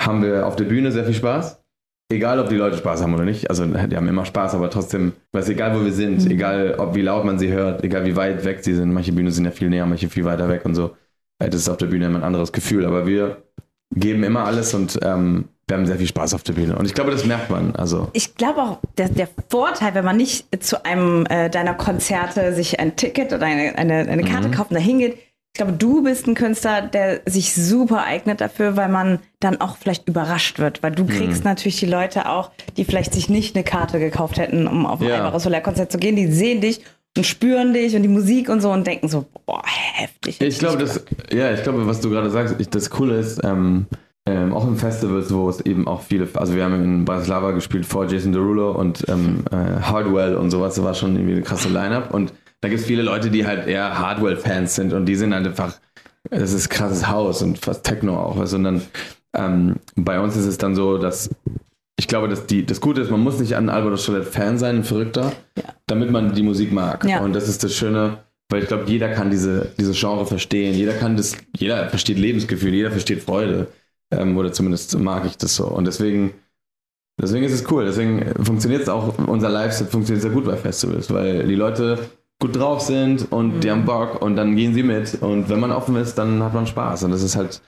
haben 0.00 0.22
wir 0.22 0.46
auf 0.46 0.56
der 0.56 0.64
Bühne 0.64 0.92
sehr 0.92 1.04
viel 1.04 1.14
Spaß. 1.14 1.61
Egal, 2.12 2.38
ob 2.38 2.48
die 2.48 2.56
Leute 2.56 2.76
Spaß 2.76 3.02
haben 3.02 3.14
oder 3.14 3.24
nicht. 3.24 3.48
Also, 3.48 3.64
die 3.64 3.96
haben 3.96 4.08
immer 4.08 4.24
Spaß, 4.24 4.54
aber 4.54 4.70
trotzdem, 4.70 5.12
weiß 5.32 5.48
egal, 5.48 5.78
wo 5.78 5.84
wir 5.84 5.92
sind, 5.92 6.24
egal, 6.30 6.76
ob 6.78 6.94
wie 6.94 7.02
laut 7.02 7.24
man 7.24 7.38
sie 7.38 7.48
hört, 7.50 7.82
egal, 7.84 8.04
wie 8.04 8.16
weit 8.16 8.44
weg 8.44 8.58
sie 8.62 8.74
sind. 8.74 8.92
Manche 8.92 9.12
Bühnen 9.12 9.32
sind 9.32 9.44
ja 9.46 9.50
viel 9.50 9.68
näher, 9.70 9.86
manche 9.86 10.08
viel 10.08 10.24
weiter 10.24 10.48
weg 10.48 10.64
und 10.64 10.74
so. 10.74 10.96
Äh, 11.38 11.48
Das 11.48 11.62
ist 11.62 11.68
auf 11.68 11.78
der 11.78 11.86
Bühne 11.86 12.06
immer 12.06 12.18
ein 12.18 12.24
anderes 12.24 12.52
Gefühl. 12.52 12.84
Aber 12.86 13.06
wir 13.06 13.42
geben 13.94 14.22
immer 14.24 14.44
alles 14.44 14.74
und 14.74 14.98
ähm, 15.02 15.48
wir 15.68 15.76
haben 15.76 15.86
sehr 15.86 15.96
viel 15.96 16.06
Spaß 16.06 16.34
auf 16.34 16.42
der 16.42 16.52
Bühne. 16.54 16.76
Und 16.76 16.84
ich 16.86 16.94
glaube, 16.94 17.10
das 17.10 17.24
merkt 17.24 17.50
man. 17.50 17.74
Also, 17.76 18.08
Ich 18.12 18.34
glaube 18.34 18.60
auch, 18.60 18.78
der, 18.98 19.08
der 19.08 19.28
Vorteil, 19.48 19.94
wenn 19.94 20.04
man 20.04 20.16
nicht 20.16 20.46
zu 20.62 20.84
einem 20.84 21.24
äh, 21.26 21.48
deiner 21.48 21.74
Konzerte 21.74 22.52
sich 22.52 22.78
ein 22.80 22.96
Ticket 22.96 23.32
oder 23.32 23.46
eine, 23.46 23.78
eine, 23.78 24.08
eine 24.08 24.24
Karte 24.24 24.50
kauft 24.50 24.70
und 24.70 24.76
da 24.76 24.82
hingeht, 24.82 25.16
ich 25.54 25.58
glaube, 25.58 25.74
du 25.74 26.02
bist 26.02 26.26
ein 26.26 26.34
Künstler, 26.34 26.80
der 26.80 27.20
sich 27.26 27.54
super 27.54 28.04
eignet 28.04 28.40
dafür, 28.40 28.74
weil 28.78 28.88
man 28.88 29.18
dann 29.38 29.60
auch 29.60 29.76
vielleicht 29.76 30.08
überrascht 30.08 30.58
wird. 30.58 30.82
Weil 30.82 30.92
du 30.92 31.04
kriegst 31.04 31.44
natürlich 31.44 31.78
die 31.78 31.84
Leute 31.86 32.26
auch, 32.30 32.50
die 32.78 32.86
vielleicht 32.86 33.12
sich 33.12 33.28
nicht 33.28 33.54
eine 33.54 33.62
Karte 33.62 33.98
gekauft 33.98 34.38
hätten, 34.38 34.66
um 34.66 34.86
auf 34.86 35.02
ein 35.02 35.08
Ja. 35.08 35.16
einfaches 35.16 35.42
Solar-Konzert 35.42 35.92
zu 35.92 35.98
gehen, 35.98 36.16
die 36.16 36.28
sehen 36.32 36.62
dich 36.62 36.80
und 37.18 37.26
spüren 37.26 37.74
dich 37.74 37.94
und 37.94 38.02
die 38.02 38.08
Musik 38.08 38.48
und 38.48 38.62
so 38.62 38.70
und 38.72 38.86
denken 38.86 39.08
so, 39.08 39.26
boah, 39.44 39.62
heftig. 39.66 40.40
Ich 40.40 40.58
glaube, 40.58 40.78
das, 40.78 41.04
ja, 41.30 41.52
ich 41.52 41.62
glaube, 41.62 41.86
was 41.86 42.00
du 42.00 42.08
gerade 42.08 42.30
sagst, 42.30 42.54
ich, 42.58 42.70
das 42.70 42.88
Coole 42.88 43.16
ist, 43.18 43.44
ähm, 43.44 43.84
ähm, 44.24 44.54
auch 44.54 44.66
in 44.66 44.76
Festivals, 44.76 45.34
wo 45.34 45.50
es 45.50 45.60
eben 45.60 45.86
auch 45.86 46.00
viele, 46.00 46.28
also 46.32 46.54
wir 46.54 46.64
haben 46.64 46.82
in 46.82 47.04
Bratislava 47.04 47.50
gespielt 47.50 47.84
vor 47.84 48.06
Jason 48.06 48.32
Derulo 48.32 48.70
und 48.72 49.04
ähm, 49.10 49.44
äh, 49.50 49.82
Hardwell 49.82 50.36
und 50.36 50.50
sowas, 50.50 50.76
das 50.76 50.84
war 50.84 50.94
schon 50.94 51.14
irgendwie 51.14 51.34
eine 51.34 51.42
krasse 51.42 51.68
Line-Up 51.68 52.14
und 52.14 52.32
da 52.62 52.68
gibt 52.68 52.80
es 52.80 52.86
viele 52.86 53.02
Leute, 53.02 53.30
die 53.30 53.46
halt 53.46 53.66
eher 53.66 53.98
Hardwell-Fans 53.98 54.74
sind 54.74 54.92
und 54.94 55.04
die 55.04 55.16
sind 55.16 55.34
halt 55.34 55.46
einfach, 55.46 55.74
das 56.30 56.52
ist 56.54 56.70
krasses 56.70 57.08
Haus 57.08 57.42
und 57.42 57.58
fast 57.58 57.84
Techno 57.84 58.16
auch, 58.18 58.36
und 58.36 58.64
dann 58.64 58.82
ähm, 59.36 59.76
bei 59.96 60.18
uns 60.20 60.36
ist 60.36 60.46
es 60.46 60.58
dann 60.58 60.74
so, 60.74 60.96
dass 60.98 61.28
ich 61.98 62.08
glaube, 62.08 62.28
dass 62.28 62.46
die, 62.46 62.64
das 62.66 62.80
Gute 62.80 63.00
ist, 63.00 63.10
man 63.10 63.20
muss 63.20 63.38
nicht 63.38 63.54
an 63.54 63.68
Albert 63.68 63.94
Oscholett 63.94 64.24
Fan 64.24 64.58
sein, 64.58 64.76
ein 64.76 64.84
Verrückter, 64.84 65.32
Ja. 65.56 65.64
damit 65.86 66.10
man 66.10 66.34
die 66.34 66.42
Musik 66.42 66.72
mag. 66.72 67.04
Ja. 67.04 67.20
Und 67.20 67.32
das 67.34 67.48
ist 67.48 67.62
das 67.62 67.74
Schöne, 67.74 68.18
weil 68.48 68.62
ich 68.62 68.68
glaube, 68.68 68.84
jeder 68.86 69.08
kann 69.10 69.30
diese, 69.30 69.72
diese 69.78 69.92
Genre 69.92 70.26
verstehen. 70.26 70.74
Jeder 70.74 70.94
kann 70.94 71.16
das, 71.16 71.36
jeder 71.56 71.88
versteht 71.90 72.18
Lebensgefühl, 72.18 72.74
jeder 72.74 72.90
versteht 72.90 73.22
Freude. 73.22 73.68
Ähm, 74.10 74.36
oder 74.36 74.52
zumindest 74.52 74.98
mag 74.98 75.24
ich 75.26 75.36
das 75.36 75.54
so. 75.54 75.66
Und 75.66 75.86
deswegen, 75.86 76.32
deswegen 77.20 77.44
ist 77.44 77.52
es 77.52 77.70
cool. 77.70 77.84
Deswegen 77.84 78.34
funktioniert 78.44 78.82
es 78.82 78.88
auch, 78.88 79.16
unser 79.28 79.48
Live-Set 79.48 79.88
funktioniert 79.90 80.22
sehr 80.22 80.32
gut 80.32 80.44
bei 80.44 80.56
Festivals, 80.56 81.10
weil 81.12 81.46
die 81.46 81.54
Leute 81.54 81.98
gut 82.42 82.56
drauf 82.56 82.80
sind 82.80 83.30
und 83.30 83.60
die 83.60 83.70
haben 83.70 83.84
Bock 83.84 84.20
und 84.20 84.34
dann 84.34 84.56
gehen 84.56 84.74
sie 84.74 84.82
mit. 84.82 85.22
Und 85.22 85.48
wenn 85.48 85.60
man 85.60 85.70
offen 85.70 85.94
ist, 85.96 86.16
dann 86.16 86.42
hat 86.42 86.52
man 86.52 86.66
Spaß. 86.66 87.04
Und 87.04 87.12
das 87.12 87.22
ist 87.22 87.36
halt 87.36 87.62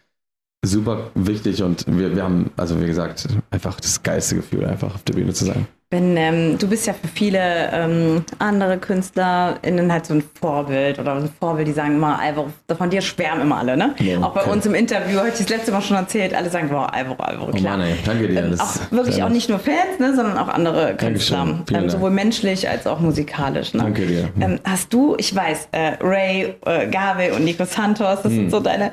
super 0.65 1.11
wichtig 1.15 1.63
und 1.63 1.87
wir, 1.87 2.15
wir 2.17 2.25
haben, 2.25 2.51
also 2.57 2.81
wie 2.81 2.87
gesagt, 2.87 3.29
einfach 3.51 3.79
das 3.79 4.03
geilste 4.03 4.37
Gefühl, 4.37 4.65
einfach 4.67 4.95
auf 4.95 5.03
der 5.05 5.15
Bühne 5.15 5.33
zu 5.33 5.45
sein. 5.45 5.67
Wenn, 5.95 6.17
ähm, 6.17 6.59
du 6.59 6.67
bist 6.69 6.89
ja 6.89 6.93
für 6.93 7.07
viele 7.07 7.71
ähm, 7.73 8.25
andere 8.41 8.79
KünstlerInnen 8.79 9.93
halt 9.93 10.07
so 10.07 10.15
ein 10.15 10.25
Vorbild 10.41 10.99
oder 10.99 11.21
so 11.21 11.27
ein 11.27 11.33
Vorbild, 11.39 11.69
die 11.69 11.73
sagen 11.73 11.95
immer, 11.95 12.19
Alvaro, 12.19 12.49
von 12.77 12.91
dir 12.91 13.01
schwärmen 13.01 13.43
immer 13.43 13.59
alle, 13.59 13.77
ne? 13.77 13.95
Ja, 14.01 14.19
auch 14.19 14.35
bei 14.35 14.41
okay. 14.41 14.51
uns 14.51 14.67
im 14.67 14.75
Interview, 14.75 15.19
habe 15.19 15.29
ich 15.29 15.35
das 15.39 15.49
letzte 15.49 15.71
Mal 15.71 15.83
schon 15.83 15.97
erzählt, 15.97 16.35
alle 16.35 16.51
sagen, 16.51 16.69
boah, 16.69 16.93
Alvaro, 16.93 17.23
Alvaro, 17.23 17.51
Oh 17.53 17.57
klar. 17.57 17.77
Mann, 17.77 17.87
ey, 17.87 17.95
danke 18.05 18.27
dir. 18.27 18.43
Ähm, 18.43 18.57
auch 18.59 18.91
wirklich 18.91 19.23
auch 19.23 19.29
nicht 19.29 19.49
nur 19.49 19.61
Fans, 19.61 20.01
ne, 20.01 20.17
sondern 20.17 20.37
auch 20.37 20.49
andere 20.49 20.97
Künstler. 20.97 21.63
Ähm, 21.73 21.89
sowohl 21.89 22.11
menschlich 22.11 22.69
als 22.69 22.89
auch 22.89 22.99
musikalisch. 22.99 23.73
Ne? 23.73 23.83
Danke 23.85 24.05
dir. 24.05 24.31
Ähm, 24.41 24.59
hast 24.65 24.93
du, 24.93 25.15
ich 25.17 25.33
weiß, 25.33 25.69
äh, 25.71 25.93
Ray, 26.01 26.55
äh, 26.67 26.89
Gabe 26.89 27.33
und 27.35 27.45
Nico 27.45 27.65
Santos, 27.67 28.23
das 28.23 28.33
Hm. 28.33 28.35
sind 28.35 28.51
so 28.51 28.59
deine 28.59 28.91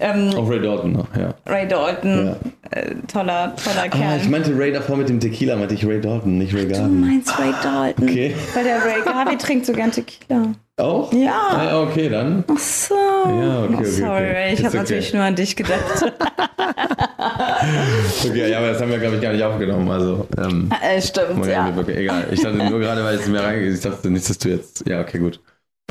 ähm, 0.00 0.34
Auch 0.36 0.50
Ray 0.50 0.60
Dalton 0.60 0.92
noch, 0.92 1.16
ja. 1.16 1.34
Ray 1.46 1.68
Dalton, 1.68 2.36
äh, 2.70 2.94
toller, 3.06 3.54
toller 3.56 3.88
Kerl. 3.88 4.02
Ah, 4.02 4.16
ich 4.16 4.28
meinte 4.28 4.56
Ray 4.58 4.72
davor 4.72 4.96
mit 4.96 5.08
dem 5.08 5.20
Tequila, 5.20 5.54
meinte 5.56 5.74
ich 5.74 5.86
Ray 5.86 6.00
Dalton, 6.00 6.38
nicht 6.38 6.52
Ray 6.52 6.66
du 6.66 6.74
Garden. 6.74 7.00
meinst 7.00 7.38
Ray 7.38 7.52
Dalton. 7.62 8.08
Okay. 8.08 8.34
Weil 8.54 8.64
der 8.64 8.84
Ray 8.84 9.02
Gabe 9.04 9.38
trinkt 9.38 9.66
so 9.66 9.72
gern 9.72 9.92
Tequila. 9.92 10.52
Auch? 10.76 11.12
Ja. 11.12 11.48
Ah, 11.50 11.64
ja, 11.66 11.82
okay, 11.82 12.08
dann. 12.08 12.42
Ach 12.52 12.58
so. 12.58 12.94
Ja, 12.94 13.64
okay, 13.64 13.74
okay, 13.74 13.84
sorry, 13.84 14.10
okay. 14.10 14.32
Ray, 14.32 14.52
ich 14.54 14.58
habe 14.58 14.68
okay. 14.68 14.76
natürlich 14.78 15.14
nur 15.14 15.22
an 15.22 15.34
dich 15.36 15.54
gedacht. 15.56 16.12
Okay, 18.26 18.50
ja, 18.50 18.58
aber 18.58 18.68
das 18.68 18.80
haben 18.80 18.90
wir, 18.90 18.98
glaube 18.98 19.16
ich, 19.16 19.22
gar 19.22 19.32
nicht 19.32 19.42
aufgenommen. 19.42 19.90
Also, 19.90 20.26
ähm, 20.38 20.70
äh, 20.82 21.00
stimmt, 21.00 21.46
ja. 21.46 21.72
egal. 21.86 22.26
Ich 22.30 22.40
dachte 22.40 22.56
nur 22.56 22.80
gerade, 22.80 23.02
weil 23.04 23.16
es 23.16 23.26
mir 23.28 23.42
reingeht, 23.42 23.74
ich 23.74 23.80
dachte 23.80 24.10
nicht, 24.10 24.28
dass 24.28 24.38
du 24.38 24.48
jetzt. 24.50 24.86
Ja, 24.86 25.00
okay, 25.00 25.18
gut. 25.18 25.40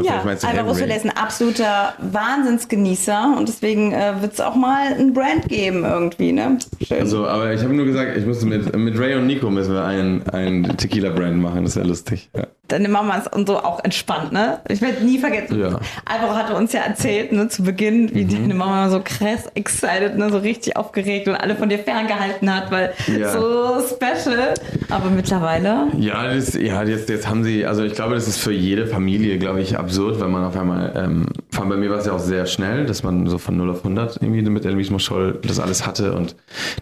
Ja, 0.01 0.23
Alvaro 0.23 0.73
Soler 0.73 0.95
ist 0.95 1.05
ein 1.05 1.15
absoluter 1.15 1.93
Wahnsinnsgenießer 1.99 3.35
und 3.37 3.47
deswegen 3.47 3.91
äh, 3.93 4.13
wird 4.21 4.33
es 4.33 4.41
auch 4.41 4.55
mal 4.55 4.87
ein 4.91 5.13
Brand 5.13 5.47
geben 5.47 5.85
irgendwie, 5.85 6.31
ne? 6.31 6.57
Schön. 6.81 7.01
Also, 7.01 7.27
aber 7.27 7.53
ich 7.53 7.61
habe 7.61 7.75
nur 7.75 7.85
gesagt, 7.85 8.17
ich 8.17 8.25
musste 8.25 8.47
mit, 8.47 8.75
mit 8.75 8.97
Ray 8.97 9.13
und 9.15 9.27
Nico 9.27 9.51
müssen 9.51 9.75
wir 9.75 9.85
ein, 9.85 10.27
ein 10.29 10.75
Tequila-Brand 10.77 11.37
machen, 11.37 11.63
das 11.63 11.75
wäre 11.75 11.87
lustig. 11.87 12.27
Ja. 12.35 12.47
Dann 12.69 12.89
machen 12.89 13.07
wir 13.07 13.19
es 13.19 13.27
und 13.27 13.45
so 13.47 13.57
auch 13.59 13.83
entspannt, 13.83 14.31
ne? 14.31 14.61
Ich 14.69 14.81
werde 14.81 15.03
nie 15.03 15.19
vergessen. 15.19 15.59
Ja. 15.59 15.79
Alvaro 16.05 16.33
hatte 16.35 16.55
uns 16.55 16.73
ja 16.73 16.79
erzählt, 16.81 17.31
ne, 17.31 17.47
zu 17.49 17.61
Beginn, 17.61 18.05
Mhm. 18.05 18.15
wie 18.15 18.25
deine 18.25 18.53
Mama 18.55 18.89
so 18.89 18.99
krass 19.03 19.45
excited, 19.53 20.17
ne, 20.17 20.31
so 20.31 20.39
richtig 20.39 20.75
aufgeregt 20.75 21.27
und 21.27 21.35
alle 21.35 21.55
von 21.55 21.69
dir 21.69 21.77
ferngehalten 21.77 22.51
hat, 22.55 22.71
weil 22.71 22.93
Ja. 23.19 23.31
so 23.31 23.75
special. 23.87 24.55
Aber 24.89 25.09
mittlerweile, 25.11 25.87
Ja, 25.99 26.33
das, 26.33 26.55
ja 26.55 26.81
jetzt, 26.83 27.09
jetzt 27.09 27.27
haben 27.29 27.43
sie, 27.43 27.63
also 27.65 27.83
ich 27.83 27.93
glaube, 27.93 28.15
das 28.15 28.27
ist 28.27 28.39
für 28.39 28.53
jede 28.53 28.87
Familie, 28.87 29.37
glaube 29.37 29.61
ich, 29.61 29.77
absurd, 29.83 30.19
wenn 30.19 30.31
man 30.31 30.43
auf 30.43 30.55
einmal, 30.57 30.93
ähm, 30.95 31.25
vor 31.51 31.61
allem 31.61 31.69
bei 31.69 31.77
mir 31.77 31.89
war 31.89 31.99
es 31.99 32.05
ja 32.05 32.13
auch 32.13 32.19
sehr 32.19 32.45
schnell, 32.45 32.85
dass 32.85 33.03
man 33.03 33.27
so 33.27 33.37
von 33.37 33.57
0 33.57 33.69
auf 33.69 33.79
100 33.79 34.17
irgendwie 34.21 34.41
mit 34.41 34.65
El 34.65 34.75
Mismo 34.75 34.99
Scholl 34.99 35.39
das 35.43 35.59
alles 35.59 35.85
hatte 35.85 36.13
und 36.13 36.35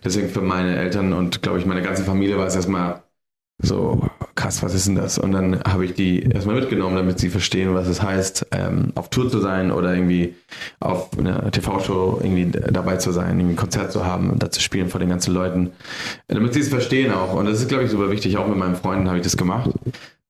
deswegen 0.03 0.29
für 0.29 0.41
meine 0.41 0.75
Eltern 0.75 1.13
und 1.13 1.41
glaube 1.41 1.59
ich 1.59 1.65
meine 1.65 1.81
ganze 1.81 2.03
Familie 2.03 2.37
war 2.37 2.47
es 2.47 2.55
erstmal 2.55 3.03
so, 3.63 4.01
krass, 4.35 4.63
was 4.63 4.73
ist 4.73 4.87
denn 4.87 4.95
das? 4.95 5.19
Und 5.19 5.33
dann 5.33 5.61
habe 5.63 5.85
ich 5.85 5.93
die 5.93 6.23
erstmal 6.23 6.55
mitgenommen, 6.55 6.95
damit 6.95 7.19
sie 7.19 7.29
verstehen, 7.29 7.73
was 7.75 7.87
es 7.87 8.01
heißt, 8.01 8.47
ähm, 8.51 8.91
auf 8.95 9.09
Tour 9.09 9.29
zu 9.29 9.39
sein 9.39 9.71
oder 9.71 9.93
irgendwie 9.93 10.35
auf 10.79 11.09
einer 11.17 11.51
TV-Show 11.51 12.21
irgendwie 12.23 12.51
dabei 12.51 12.97
zu 12.97 13.11
sein, 13.11 13.39
irgendwie 13.39 13.53
ein 13.53 13.57
Konzert 13.57 13.91
zu 13.91 14.05
haben 14.05 14.31
und 14.31 14.41
da 14.41 14.49
zu 14.49 14.61
spielen 14.61 14.89
vor 14.89 14.99
den 14.99 15.09
ganzen 15.09 15.33
Leuten. 15.33 15.71
Damit 16.27 16.53
sie 16.53 16.61
es 16.61 16.69
verstehen 16.69 17.13
auch. 17.13 17.33
Und 17.35 17.45
das 17.45 17.59
ist, 17.59 17.69
glaube 17.69 17.83
ich, 17.83 17.91
super 17.91 18.09
wichtig. 18.09 18.37
Auch 18.37 18.47
mit 18.47 18.57
meinen 18.57 18.75
Freunden 18.75 19.07
habe 19.07 19.17
ich 19.17 19.23
das 19.23 19.37
gemacht. 19.37 19.69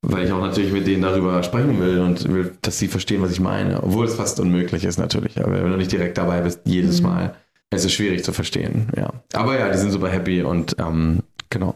Weil 0.03 0.25
ich 0.25 0.31
auch 0.31 0.41
natürlich 0.41 0.72
mit 0.72 0.88
denen 0.88 1.03
darüber 1.03 1.43
sprechen 1.43 1.79
will 1.79 2.00
und 2.00 2.27
will, 2.27 2.58
dass 2.63 2.79
sie 2.79 2.88
verstehen, 2.88 3.22
was 3.22 3.31
ich 3.31 3.39
meine. 3.39 3.84
Obwohl 3.84 4.05
es 4.05 4.15
fast 4.15 4.39
unmöglich 4.39 4.84
ist 4.84 4.98
natürlich. 4.98 5.39
Aber 5.39 5.53
wenn 5.53 5.72
du 5.72 5.77
nicht 5.77 5.91
direkt 5.91 6.17
dabei 6.17 6.41
bist, 6.41 6.62
jedes 6.65 7.01
mhm. 7.01 7.08
Mal, 7.08 7.36
ist 7.70 7.86
es 7.86 7.93
schwierig 7.93 8.24
zu 8.24 8.34
verstehen. 8.34 8.88
Ja. 8.98 9.13
Aber 9.34 9.60
ja, 9.60 9.70
die 9.70 9.77
sind 9.77 9.91
super 9.91 10.10
happy 10.10 10.41
und 10.41 10.75
ähm, 10.79 11.20
genau. 11.50 11.75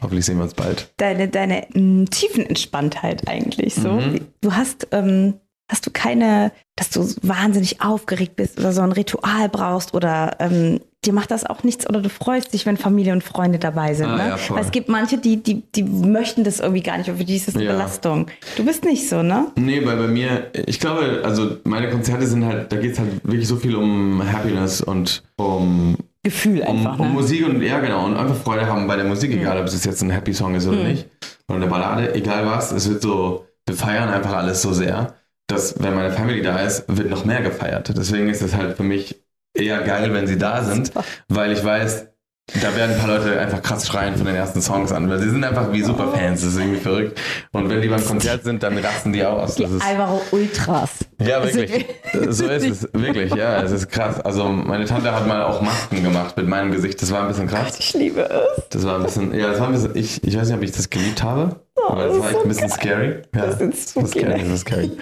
Hoffentlich 0.00 0.24
sehen 0.24 0.36
wir 0.38 0.44
uns 0.44 0.54
bald. 0.54 0.92
Deine, 0.96 1.28
deine 1.28 1.72
m, 1.74 2.08
Tiefenentspanntheit 2.08 3.28
eigentlich 3.28 3.74
so. 3.74 3.92
Mhm. 3.92 4.20
Du 4.40 4.52
hast, 4.52 4.88
ähm, 4.92 5.34
hast 5.70 5.86
du 5.86 5.90
keine, 5.90 6.52
dass 6.76 6.90
du 6.90 7.06
wahnsinnig 7.22 7.80
aufgeregt 7.82 8.36
bist 8.36 8.58
oder 8.58 8.72
so 8.72 8.82
ein 8.82 8.92
Ritual 8.92 9.48
brauchst 9.48 9.94
oder 9.94 10.36
ähm, 10.40 10.80
dir 11.06 11.12
macht 11.12 11.30
das 11.30 11.44
auch 11.44 11.62
nichts 11.62 11.88
oder 11.88 12.00
du 12.00 12.08
freust 12.08 12.52
dich, 12.52 12.66
wenn 12.66 12.76
Familie 12.76 13.12
und 13.12 13.22
Freunde 13.22 13.58
dabei 13.58 13.94
sind. 13.94 14.06
Ah, 14.06 14.16
ne? 14.16 14.28
ja, 14.30 14.38
Weil 14.48 14.64
es 14.64 14.70
gibt 14.70 14.88
manche, 14.88 15.18
die, 15.18 15.42
die, 15.42 15.62
die 15.74 15.82
möchten 15.82 16.44
das 16.44 16.60
irgendwie 16.60 16.82
gar 16.82 16.98
nicht 16.98 17.08
und 17.10 17.18
für 17.18 17.24
die 17.24 17.36
ist 17.36 17.48
das 17.48 17.54
eine 17.54 17.64
ja. 17.64 17.72
Belastung. 17.72 18.28
Du 18.56 18.64
bist 18.64 18.84
nicht 18.84 19.08
so, 19.08 19.22
ne? 19.22 19.46
Nee, 19.56 19.84
weil 19.84 19.96
bei 19.96 20.08
mir, 20.08 20.50
ich 20.66 20.80
glaube, 20.80 21.22
also 21.24 21.58
meine 21.64 21.90
Konzerte 21.90 22.26
sind 22.26 22.44
halt, 22.44 22.72
da 22.72 22.76
geht 22.76 22.92
es 22.92 22.98
halt 22.98 23.10
wirklich 23.22 23.48
so 23.48 23.56
viel 23.56 23.76
um 23.76 24.22
Happiness 24.32 24.80
und 24.80 25.22
um 25.36 25.96
Gefühl 26.24 26.62
einfach. 26.62 26.98
Um, 26.98 27.00
um 27.00 27.08
ne? 27.08 27.12
Musik 27.12 27.46
und 27.46 27.62
ja, 27.62 27.78
genau. 27.80 28.06
Und 28.06 28.16
einfach 28.16 28.36
Freude 28.36 28.66
haben 28.66 28.86
bei 28.86 28.96
der 28.96 29.04
Musik, 29.04 29.30
mhm. 29.30 29.40
egal 29.40 29.60
ob 29.60 29.66
es 29.66 29.84
jetzt 29.84 30.02
ein 30.02 30.10
Happy 30.10 30.32
Song 30.32 30.54
ist 30.54 30.66
oder 30.66 30.78
mhm. 30.78 30.88
nicht. 30.88 31.08
Oder 31.48 31.56
eine 31.56 31.66
Ballade, 31.66 32.14
egal 32.14 32.46
was. 32.46 32.72
Es 32.72 32.88
wird 32.88 33.02
so, 33.02 33.46
wir 33.66 33.76
feiern 33.76 34.08
einfach 34.08 34.32
alles 34.32 34.62
so 34.62 34.72
sehr, 34.72 35.14
dass 35.46 35.82
wenn 35.82 35.94
meine 35.94 36.10
Family 36.10 36.40
da 36.40 36.60
ist, 36.60 36.84
wird 36.88 37.10
noch 37.10 37.26
mehr 37.26 37.42
gefeiert. 37.42 37.92
Deswegen 37.94 38.28
ist 38.28 38.40
es 38.40 38.54
halt 38.54 38.78
für 38.78 38.82
mich 38.82 39.22
eher 39.54 39.80
geil, 39.82 40.12
wenn 40.12 40.26
sie 40.26 40.38
da 40.38 40.62
sind, 40.62 40.92
weil 41.28 41.52
ich 41.52 41.64
weiß, 41.64 42.08
da 42.60 42.76
werden 42.76 42.92
ein 42.92 42.98
paar 42.98 43.08
Leute 43.08 43.40
einfach 43.40 43.62
krass 43.62 43.86
schreien 43.86 44.16
von 44.16 44.26
den 44.26 44.34
ersten 44.34 44.60
Songs 44.60 44.92
an, 44.92 45.08
weil 45.08 45.18
sie 45.18 45.30
sind 45.30 45.42
einfach 45.44 45.72
wie 45.72 45.80
Superfans, 45.80 46.42
das 46.42 46.50
ist 46.50 46.58
irgendwie 46.58 46.78
verrückt. 46.78 47.18
Und 47.52 47.70
wenn 47.70 47.80
die 47.80 47.88
beim 47.88 48.04
Konzert 48.04 48.44
sind, 48.44 48.62
dann 48.62 48.76
rasten 48.76 49.14
die 49.14 49.24
auch 49.24 49.44
aus. 49.44 49.54
Die 49.54 49.64
Alvaro 49.64 50.20
Ultras. 50.30 50.90
Ja, 51.18 51.42
wirklich. 51.42 51.86
so 52.28 52.46
ist 52.46 52.64
es, 52.68 52.88
wirklich, 52.92 53.34
ja, 53.34 53.62
es 53.62 53.72
ist 53.72 53.88
krass. 53.88 54.20
Also 54.20 54.48
meine 54.48 54.84
Tante 54.84 55.14
hat 55.14 55.26
mal 55.26 55.42
auch 55.42 55.62
Masken 55.62 56.02
gemacht 56.02 56.36
mit 56.36 56.46
meinem 56.46 56.70
Gesicht, 56.70 57.00
das 57.00 57.10
war 57.10 57.22
ein 57.22 57.28
bisschen 57.28 57.46
krass. 57.46 57.78
Ich 57.78 57.94
liebe 57.94 58.28
es. 58.28 58.68
Das 58.68 58.84
war 58.84 58.96
ein 58.96 59.04
bisschen, 59.04 59.32
ja, 59.32 59.48
das 59.48 59.60
war 59.60 59.68
ein 59.68 59.72
bisschen, 59.72 59.96
ich, 59.96 60.22
ich 60.22 60.36
weiß 60.36 60.48
nicht, 60.48 60.56
ob 60.58 60.62
ich 60.62 60.72
das 60.72 60.90
geliebt 60.90 61.22
habe, 61.22 61.56
oh, 61.76 61.92
aber 61.92 62.08
das 62.08 62.18
war 62.18 62.26
echt 62.26 62.36
so 62.36 62.42
ein 62.42 62.48
bisschen 62.48 62.68
geil. 62.68 62.76
scary. 62.78 63.22
Ja, 63.34 63.46
das 63.46 63.60
ist 63.60 63.88
so 63.88 64.06
scary, 64.06 64.40
das 64.40 64.48
ist 64.48 64.60
scary. 64.60 64.92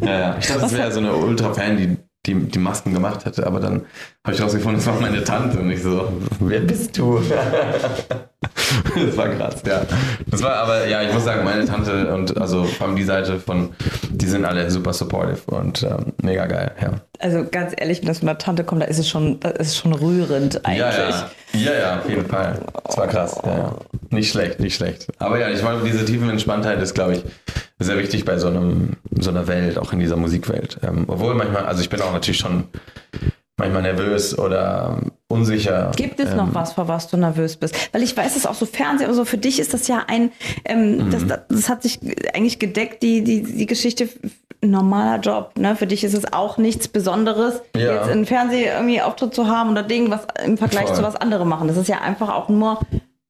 Ja, 0.00 0.18
ja. 0.18 0.36
Ich 0.40 0.46
dachte, 0.48 0.62
das 0.62 0.76
wäre 0.76 0.90
so 0.90 0.98
eine 0.98 1.14
Ultra-Fan, 1.14 1.76
die 1.76 1.96
die, 2.28 2.34
die 2.34 2.58
Masken 2.58 2.92
gemacht 2.92 3.24
hätte. 3.24 3.46
Aber 3.46 3.60
dann 3.60 3.86
habe 4.24 4.34
ich 4.34 4.42
rausgefunden, 4.42 4.76
das 4.76 4.86
war 4.86 5.00
meine 5.00 5.24
Tante. 5.24 5.58
Und 5.58 5.70
ich 5.70 5.82
so, 5.82 6.12
wer 6.40 6.60
bist 6.60 6.96
du? 6.98 7.20
das 9.06 9.16
war 9.16 9.28
krass, 9.28 9.62
ja. 9.66 9.82
Das 10.26 10.42
war 10.42 10.56
aber, 10.56 10.86
ja, 10.86 11.02
ich 11.02 11.12
muss 11.12 11.24
sagen, 11.24 11.44
meine 11.44 11.64
Tante 11.64 12.14
und 12.14 12.40
also 12.40 12.64
vor 12.64 12.88
allem 12.88 12.96
die 12.96 13.04
Seite 13.04 13.38
von, 13.38 13.70
die 14.10 14.26
sind 14.26 14.44
alle 14.44 14.70
super 14.70 14.92
supportive 14.92 15.42
und 15.46 15.82
ähm, 15.82 16.12
mega 16.22 16.46
geil, 16.46 16.72
ja. 16.80 17.00
Also 17.20 17.44
ganz 17.50 17.74
ehrlich, 17.76 18.00
wenn 18.00 18.08
das 18.08 18.18
von 18.18 18.26
der 18.26 18.38
Tante 18.38 18.64
kommt, 18.64 18.82
da 18.82 18.86
ist 18.86 18.98
es 18.98 19.08
schon, 19.08 19.40
das 19.40 19.68
ist 19.68 19.76
schon 19.78 19.92
rührend 19.92 20.64
eigentlich. 20.64 20.78
Ja, 20.78 20.92
ja, 20.92 21.30
ja, 21.54 21.78
ja 21.78 21.98
auf 21.98 22.08
jeden 22.08 22.26
Fall. 22.26 22.60
Das 22.84 22.96
war 22.96 23.08
krass, 23.08 23.40
ja, 23.44 23.56
ja. 23.56 23.74
Nicht 24.10 24.30
schlecht, 24.30 24.60
nicht 24.60 24.74
schlecht. 24.74 25.08
Aber 25.18 25.38
ja, 25.38 25.48
ich 25.50 25.62
meine, 25.62 25.82
diese 25.82 26.04
tiefen 26.04 26.30
Entspanntheit 26.30 26.80
ist, 26.80 26.94
glaube 26.94 27.14
ich, 27.14 27.24
sehr 27.78 27.98
wichtig 27.98 28.24
bei 28.24 28.38
so 28.38 28.48
einem, 28.48 28.96
so 29.18 29.30
einer 29.30 29.46
Welt, 29.46 29.78
auch 29.78 29.92
in 29.92 29.98
dieser 29.98 30.16
Musikwelt. 30.16 30.78
Ähm, 30.82 31.04
obwohl 31.08 31.34
manchmal, 31.34 31.66
also 31.66 31.80
ich 31.80 31.88
bin 31.88 32.00
auch 32.00 32.12
natürlich 32.12 32.38
schon 32.38 32.64
manchmal 33.56 33.82
nervös 33.82 34.38
oder 34.38 35.00
unsicher. 35.28 35.92
Gibt 35.96 36.20
es 36.20 36.30
ähm, 36.30 36.38
noch 36.38 36.54
was, 36.54 36.72
vor 36.72 36.88
was 36.88 37.08
du 37.08 37.16
nervös 37.16 37.56
bist? 37.56 37.74
Weil 37.92 38.02
ich 38.02 38.16
weiß, 38.16 38.34
dass 38.34 38.46
auch 38.46 38.54
so 38.54 38.66
Fernsehen, 38.66 39.08
also 39.08 39.24
für 39.24 39.38
dich 39.38 39.60
ist 39.60 39.74
das 39.74 39.86
ja 39.88 40.04
ein, 40.08 40.32
ähm, 40.64 41.06
mhm. 41.06 41.10
das, 41.10 41.40
das 41.48 41.68
hat 41.68 41.82
sich 41.82 42.00
eigentlich 42.34 42.58
gedeckt, 42.58 43.02
die, 43.02 43.22
die, 43.22 43.42
die 43.42 43.66
Geschichte, 43.66 44.08
normaler 44.60 45.20
Job. 45.20 45.52
Ne? 45.56 45.76
Für 45.76 45.86
dich 45.86 46.02
ist 46.02 46.14
es 46.14 46.32
auch 46.32 46.58
nichts 46.58 46.88
Besonderes, 46.88 47.60
ja. 47.76 47.94
jetzt 47.94 48.10
im 48.10 48.26
Fernsehen 48.26 48.72
irgendwie 48.74 49.00
Auftritt 49.00 49.34
zu 49.34 49.46
haben 49.46 49.70
oder 49.70 49.82
Ding, 49.82 50.10
was 50.10 50.26
im 50.44 50.56
Vergleich 50.58 50.86
Voll. 50.86 50.96
zu 50.96 51.02
was 51.02 51.16
andere 51.16 51.46
machen. 51.46 51.68
Das 51.68 51.76
ist 51.76 51.88
ja 51.88 52.00
einfach 52.00 52.30
auch 52.30 52.48
nur 52.48 52.80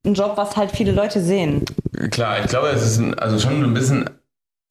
ein 0.06 0.14
Job, 0.14 0.32
was 0.36 0.56
halt 0.56 0.70
viele 0.70 0.92
Leute 0.92 1.20
sehen. 1.20 1.64
Klar, 2.10 2.40
ich 2.40 2.46
glaube, 2.46 2.68
es 2.68 2.82
ist 2.82 2.98
ein, 2.98 3.18
also 3.18 3.38
schon 3.38 3.62
ein 3.62 3.74
bisschen, 3.74 4.08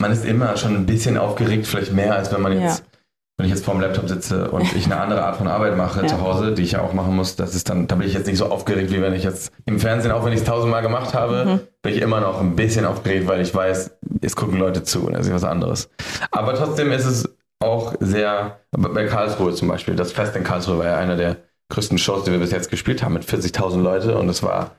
man 0.01 0.11
ist 0.11 0.25
immer 0.25 0.57
schon 0.57 0.75
ein 0.75 0.85
bisschen 0.85 1.17
aufgeregt, 1.17 1.67
vielleicht 1.67 1.91
mehr, 1.91 2.15
als 2.15 2.31
wenn 2.31 2.41
man 2.41 2.53
jetzt 2.53 2.79
ja 2.79 2.96
wenn 3.37 3.45
ich 3.45 3.51
jetzt 3.51 3.65
vor 3.65 3.75
dem 3.75 3.81
Laptop 3.81 4.09
sitze 4.09 4.49
und 4.49 4.75
ich 4.75 4.85
eine 4.85 4.99
andere 4.99 5.23
Art 5.23 5.37
von 5.37 5.47
Arbeit 5.47 5.77
mache 5.77 6.01
ja. 6.01 6.07
zu 6.07 6.21
Hause, 6.21 6.53
die 6.53 6.63
ich 6.63 6.73
ja 6.73 6.81
auch 6.81 6.93
machen 6.93 7.15
muss, 7.15 7.35
das 7.35 7.53
ist 7.53 7.69
dann, 7.69 7.87
da 7.87 7.95
bin 7.95 8.07
ich 8.07 8.13
jetzt 8.13 8.25
nicht 8.25 8.37
so 8.37 8.47
aufgeregt, 8.47 8.91
wie 8.91 9.01
wenn 9.01 9.13
ich 9.13 9.23
jetzt 9.23 9.51
im 9.65 9.79
Fernsehen, 9.79 10.11
auch 10.11 10.25
wenn 10.25 10.33
ich 10.33 10.39
es 10.39 10.45
tausendmal 10.45 10.81
gemacht 10.81 11.13
habe, 11.13 11.45
mhm. 11.45 11.59
bin 11.83 11.93
ich 11.93 12.01
immer 12.01 12.19
noch 12.19 12.41
ein 12.41 12.55
bisschen 12.55 12.85
aufgeregt, 12.85 13.27
weil 13.27 13.41
ich 13.41 13.53
weiß, 13.53 13.91
es 14.21 14.35
gucken 14.35 14.57
Leute 14.57 14.83
zu 14.83 15.05
und 15.05 15.13
das 15.13 15.27
ist 15.27 15.33
was 15.33 15.43
anderes. 15.43 15.89
Aber 16.31 16.55
trotzdem 16.55 16.91
ist 16.91 17.05
es 17.05 17.29
auch 17.59 17.93
sehr, 17.99 18.59
bei 18.71 19.05
Karlsruhe 19.05 19.53
zum 19.53 19.67
Beispiel, 19.67 19.95
das 19.95 20.11
Fest 20.11 20.35
in 20.35 20.43
Karlsruhe 20.43 20.79
war 20.79 20.85
ja 20.85 20.97
einer 20.97 21.15
der 21.15 21.37
größten 21.69 21.97
Shows, 21.97 22.23
die 22.23 22.31
wir 22.31 22.39
bis 22.39 22.51
jetzt 22.51 22.71
gespielt 22.71 23.03
haben, 23.03 23.13
mit 23.13 23.23
40.000 23.23 23.81
Leute 23.81 24.17
und 24.17 24.29
es 24.29 24.41
war 24.41 24.71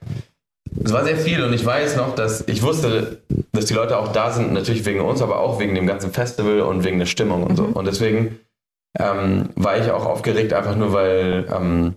es 0.85 0.93
war 0.93 1.05
sehr 1.05 1.17
viel 1.17 1.43
und 1.43 1.53
ich 1.53 1.65
weiß 1.65 1.97
noch, 1.97 2.15
dass 2.15 2.47
ich 2.47 2.62
wusste, 2.62 3.23
dass 3.53 3.65
die 3.65 3.75
Leute 3.75 3.99
auch 3.99 4.12
da 4.12 4.31
sind, 4.31 4.53
natürlich 4.53 4.85
wegen 4.85 5.00
uns, 5.00 5.23
aber 5.23 5.41
auch 5.41 5.59
wegen 5.61 5.75
dem 5.75 5.87
ganzen 5.87 6.12
Festival 6.12 6.61
und 6.61 6.85
wegen 6.85 6.99
der 6.99 7.07
Stimmung 7.07 7.43
und 7.43 7.57
so. 7.57 7.65
Mhm. 7.65 7.73
Und 7.73 7.87
deswegen 7.87 8.38
ähm, 8.99 9.50
war 9.55 9.78
ich 9.78 9.90
auch 9.90 10.05
aufgeregt, 10.05 10.52
einfach 10.52 10.76
nur 10.76 10.93
weil, 10.93 11.47
ähm, 11.50 11.97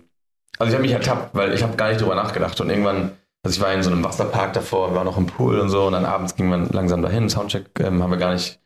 also 0.58 0.68
ich 0.68 0.74
habe 0.74 0.82
mich 0.82 0.92
ertappt, 0.92 1.34
weil 1.34 1.52
ich 1.52 1.62
habe 1.62 1.76
gar 1.76 1.88
nicht 1.88 2.00
drüber 2.00 2.14
nachgedacht 2.14 2.60
und 2.60 2.70
irgendwann, 2.70 3.12
also 3.42 3.56
ich 3.56 3.60
war 3.60 3.72
in 3.72 3.82
so 3.82 3.90
einem 3.90 4.04
Wasserpark 4.04 4.52
davor 4.52 4.94
war 4.94 5.04
noch 5.04 5.18
im 5.18 5.26
Pool 5.26 5.58
und 5.58 5.68
so 5.68 5.86
und 5.86 5.92
dann 5.92 6.04
abends 6.04 6.36
ging 6.36 6.48
man 6.48 6.68
langsam 6.68 7.02
dahin, 7.02 7.28
Soundcheck 7.28 7.66
ähm, 7.80 8.02
haben 8.02 8.10
wir 8.10 8.18
gar 8.18 8.32
nicht, 8.32 8.60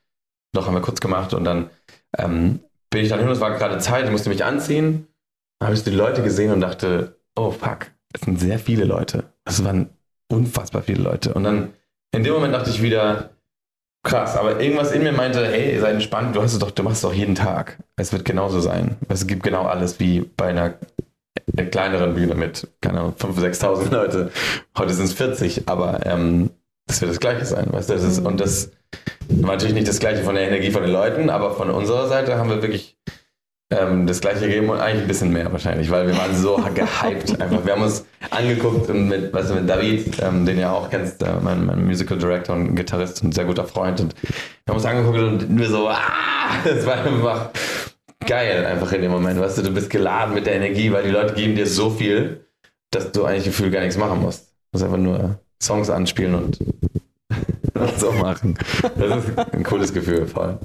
doch 0.53 0.67
haben 0.67 0.75
wir 0.75 0.83
kurz 0.83 1.01
gemacht 1.01 1.33
und 1.35 1.45
dann 1.45 1.71
ähm, 2.19 2.61
bin 2.91 3.03
ich 3.03 3.09
dann 3.09 3.21
hin, 3.21 3.29
es 3.29 3.41
war 3.41 3.53
gerade 3.57 3.79
Zeit, 3.79 4.05
ich 4.05 4.11
musste 4.11 4.29
mich 4.29 4.45
anziehen, 4.45 5.07
habe 5.63 5.75
ich 5.75 5.85
die 5.85 5.91
Leute 5.91 6.23
gesehen 6.23 6.53
und 6.53 6.61
dachte, 6.61 7.17
oh 7.37 7.51
fuck, 7.51 7.87
es 8.13 8.23
sind 8.23 8.39
sehr 8.39 8.59
viele 8.59 8.85
Leute. 8.85 9.25
Es 9.45 9.65
waren 9.65 9.91
unfassbar 10.29 10.83
viele 10.83 11.03
Leute. 11.03 11.35
Und 11.35 11.45
dann 11.45 11.73
in 12.13 12.25
dem 12.25 12.33
Moment 12.33 12.55
dachte 12.55 12.71
ich 12.71 12.83
wieder, 12.83 13.31
krass, 14.07 14.37
aber 14.37 14.61
irgendwas 14.61 14.93
in 14.93 15.03
mir 15.03 15.13
meinte, 15.13 15.47
hey, 15.47 15.79
sei 15.79 15.91
entspannt, 15.91 16.35
du 16.35 16.43
hast 16.43 16.53
es 16.53 16.59
doch, 16.59 16.71
du 16.71 16.83
machst 16.83 16.97
es 16.97 17.03
doch 17.03 17.13
jeden 17.13 17.35
Tag. 17.35 17.79
Es 17.97 18.13
wird 18.13 18.25
genauso 18.25 18.61
sein. 18.61 18.97
Es 19.09 19.27
gibt 19.27 19.43
genau 19.43 19.65
alles 19.65 20.01
wie 20.01 20.21
bei 20.21 20.47
einer, 20.47 20.75
einer 21.57 21.67
kleineren 21.69 22.15
Bühne 22.15 22.35
mit, 22.35 22.69
keine 22.81 23.01
Ahnung, 23.01 23.15
5.000, 23.19 23.61
6.000 23.61 23.93
Leute. 23.93 24.31
Heute 24.79 24.95
sind 24.95 25.07
es 25.07 25.13
40, 25.13 25.69
aber 25.69 26.07
ähm, 26.07 26.51
das 26.87 27.01
wird 27.01 27.11
das 27.11 27.21
Gleiche 27.21 27.45
sein, 27.45 27.67
weißt 27.71 27.91
du? 27.91 27.95
Das 27.95 28.05
ist, 28.05 28.25
und 28.25 28.41
das 28.41 28.71
war 29.29 29.53
natürlich 29.53 29.75
nicht 29.75 29.89
das 29.89 29.99
Gleiche 29.99 30.23
von 30.23 30.37
der 30.37 30.47
Energie 30.47 30.71
von 30.71 30.83
den 30.83 30.93
Leuten, 30.93 31.29
aber 31.29 31.53
von 31.55 31.71
unserer 31.71 32.07
Seite 32.07 32.39
haben 32.39 32.49
wir 32.49 32.63
wirklich 32.63 32.97
ähm, 33.71 34.07
das 34.07 34.21
gleiche 34.21 34.47
gegeben 34.47 34.71
und 34.71 34.81
eigentlich 34.81 35.03
ein 35.03 35.09
bisschen 35.09 35.33
mehr 35.33 35.51
wahrscheinlich, 35.51 35.91
weil 35.91 36.07
wir 36.07 36.17
waren 36.17 36.35
so 36.37 36.57
gehypt 36.75 37.41
einfach. 37.41 37.65
Wir 37.65 37.73
haben 37.73 37.83
uns 37.83 38.05
angeguckt 38.31 38.89
mit, 38.89 39.33
weißt 39.33 39.51
du, 39.51 39.55
mit 39.55 39.69
David, 39.69 40.23
ähm, 40.23 40.47
den 40.47 40.59
ihr 40.59 40.71
auch 40.71 40.89
kennst, 40.89 41.23
äh, 41.23 41.33
mein, 41.43 41.67
mein, 41.67 41.85
Musical 41.85 42.19
Director 42.19 42.55
und 42.55 42.77
Gitarrist 42.77 43.23
und 43.23 43.35
sehr 43.35 43.45
guter 43.45 43.65
Freund 43.65 44.01
und 44.01 44.15
wir 44.23 44.73
haben 44.73 44.77
uns 44.77 44.87
angeguckt 44.87 45.19
und 45.19 45.59
wir 45.59 45.69
so, 45.69 45.89
ah, 45.89 45.99
es 46.65 46.87
war 46.87 47.05
einfach 47.05 47.51
geil 48.25 48.65
einfach 48.67 48.93
in 48.93 49.03
dem 49.03 49.11
Moment, 49.11 49.41
weißt 49.41 49.59
du, 49.59 49.63
du 49.63 49.71
bist 49.73 49.91
geladen 49.91 50.35
mit 50.35 50.47
der 50.47 50.55
Energie, 50.55 50.93
weil 50.93 51.05
die 51.05 51.11
Leute 51.11 51.35
geben 51.35 51.55
dir 51.57 51.67
so 51.67 51.91
viel, 51.91 52.47
dass 52.91 53.13
du 53.13 53.25
eigentlich 53.25 53.45
gefühlt 53.45 53.73
gar 53.73 53.81
nichts 53.81 53.97
machen 53.97 54.21
musst. 54.21 54.49
Du 54.49 54.79
musst 54.79 54.85
einfach 54.85 54.99
nur 54.99 55.41
Songs 55.63 55.91
anspielen 55.91 56.35
und 56.35 56.59
so 57.99 58.13
machen. 58.13 58.57
Das 58.97 59.25
ist 59.25 59.39
ein 59.53 59.65
cooles 59.65 59.93
Gefühl, 59.93 60.27
vor 60.27 60.45
allem. 60.45 60.59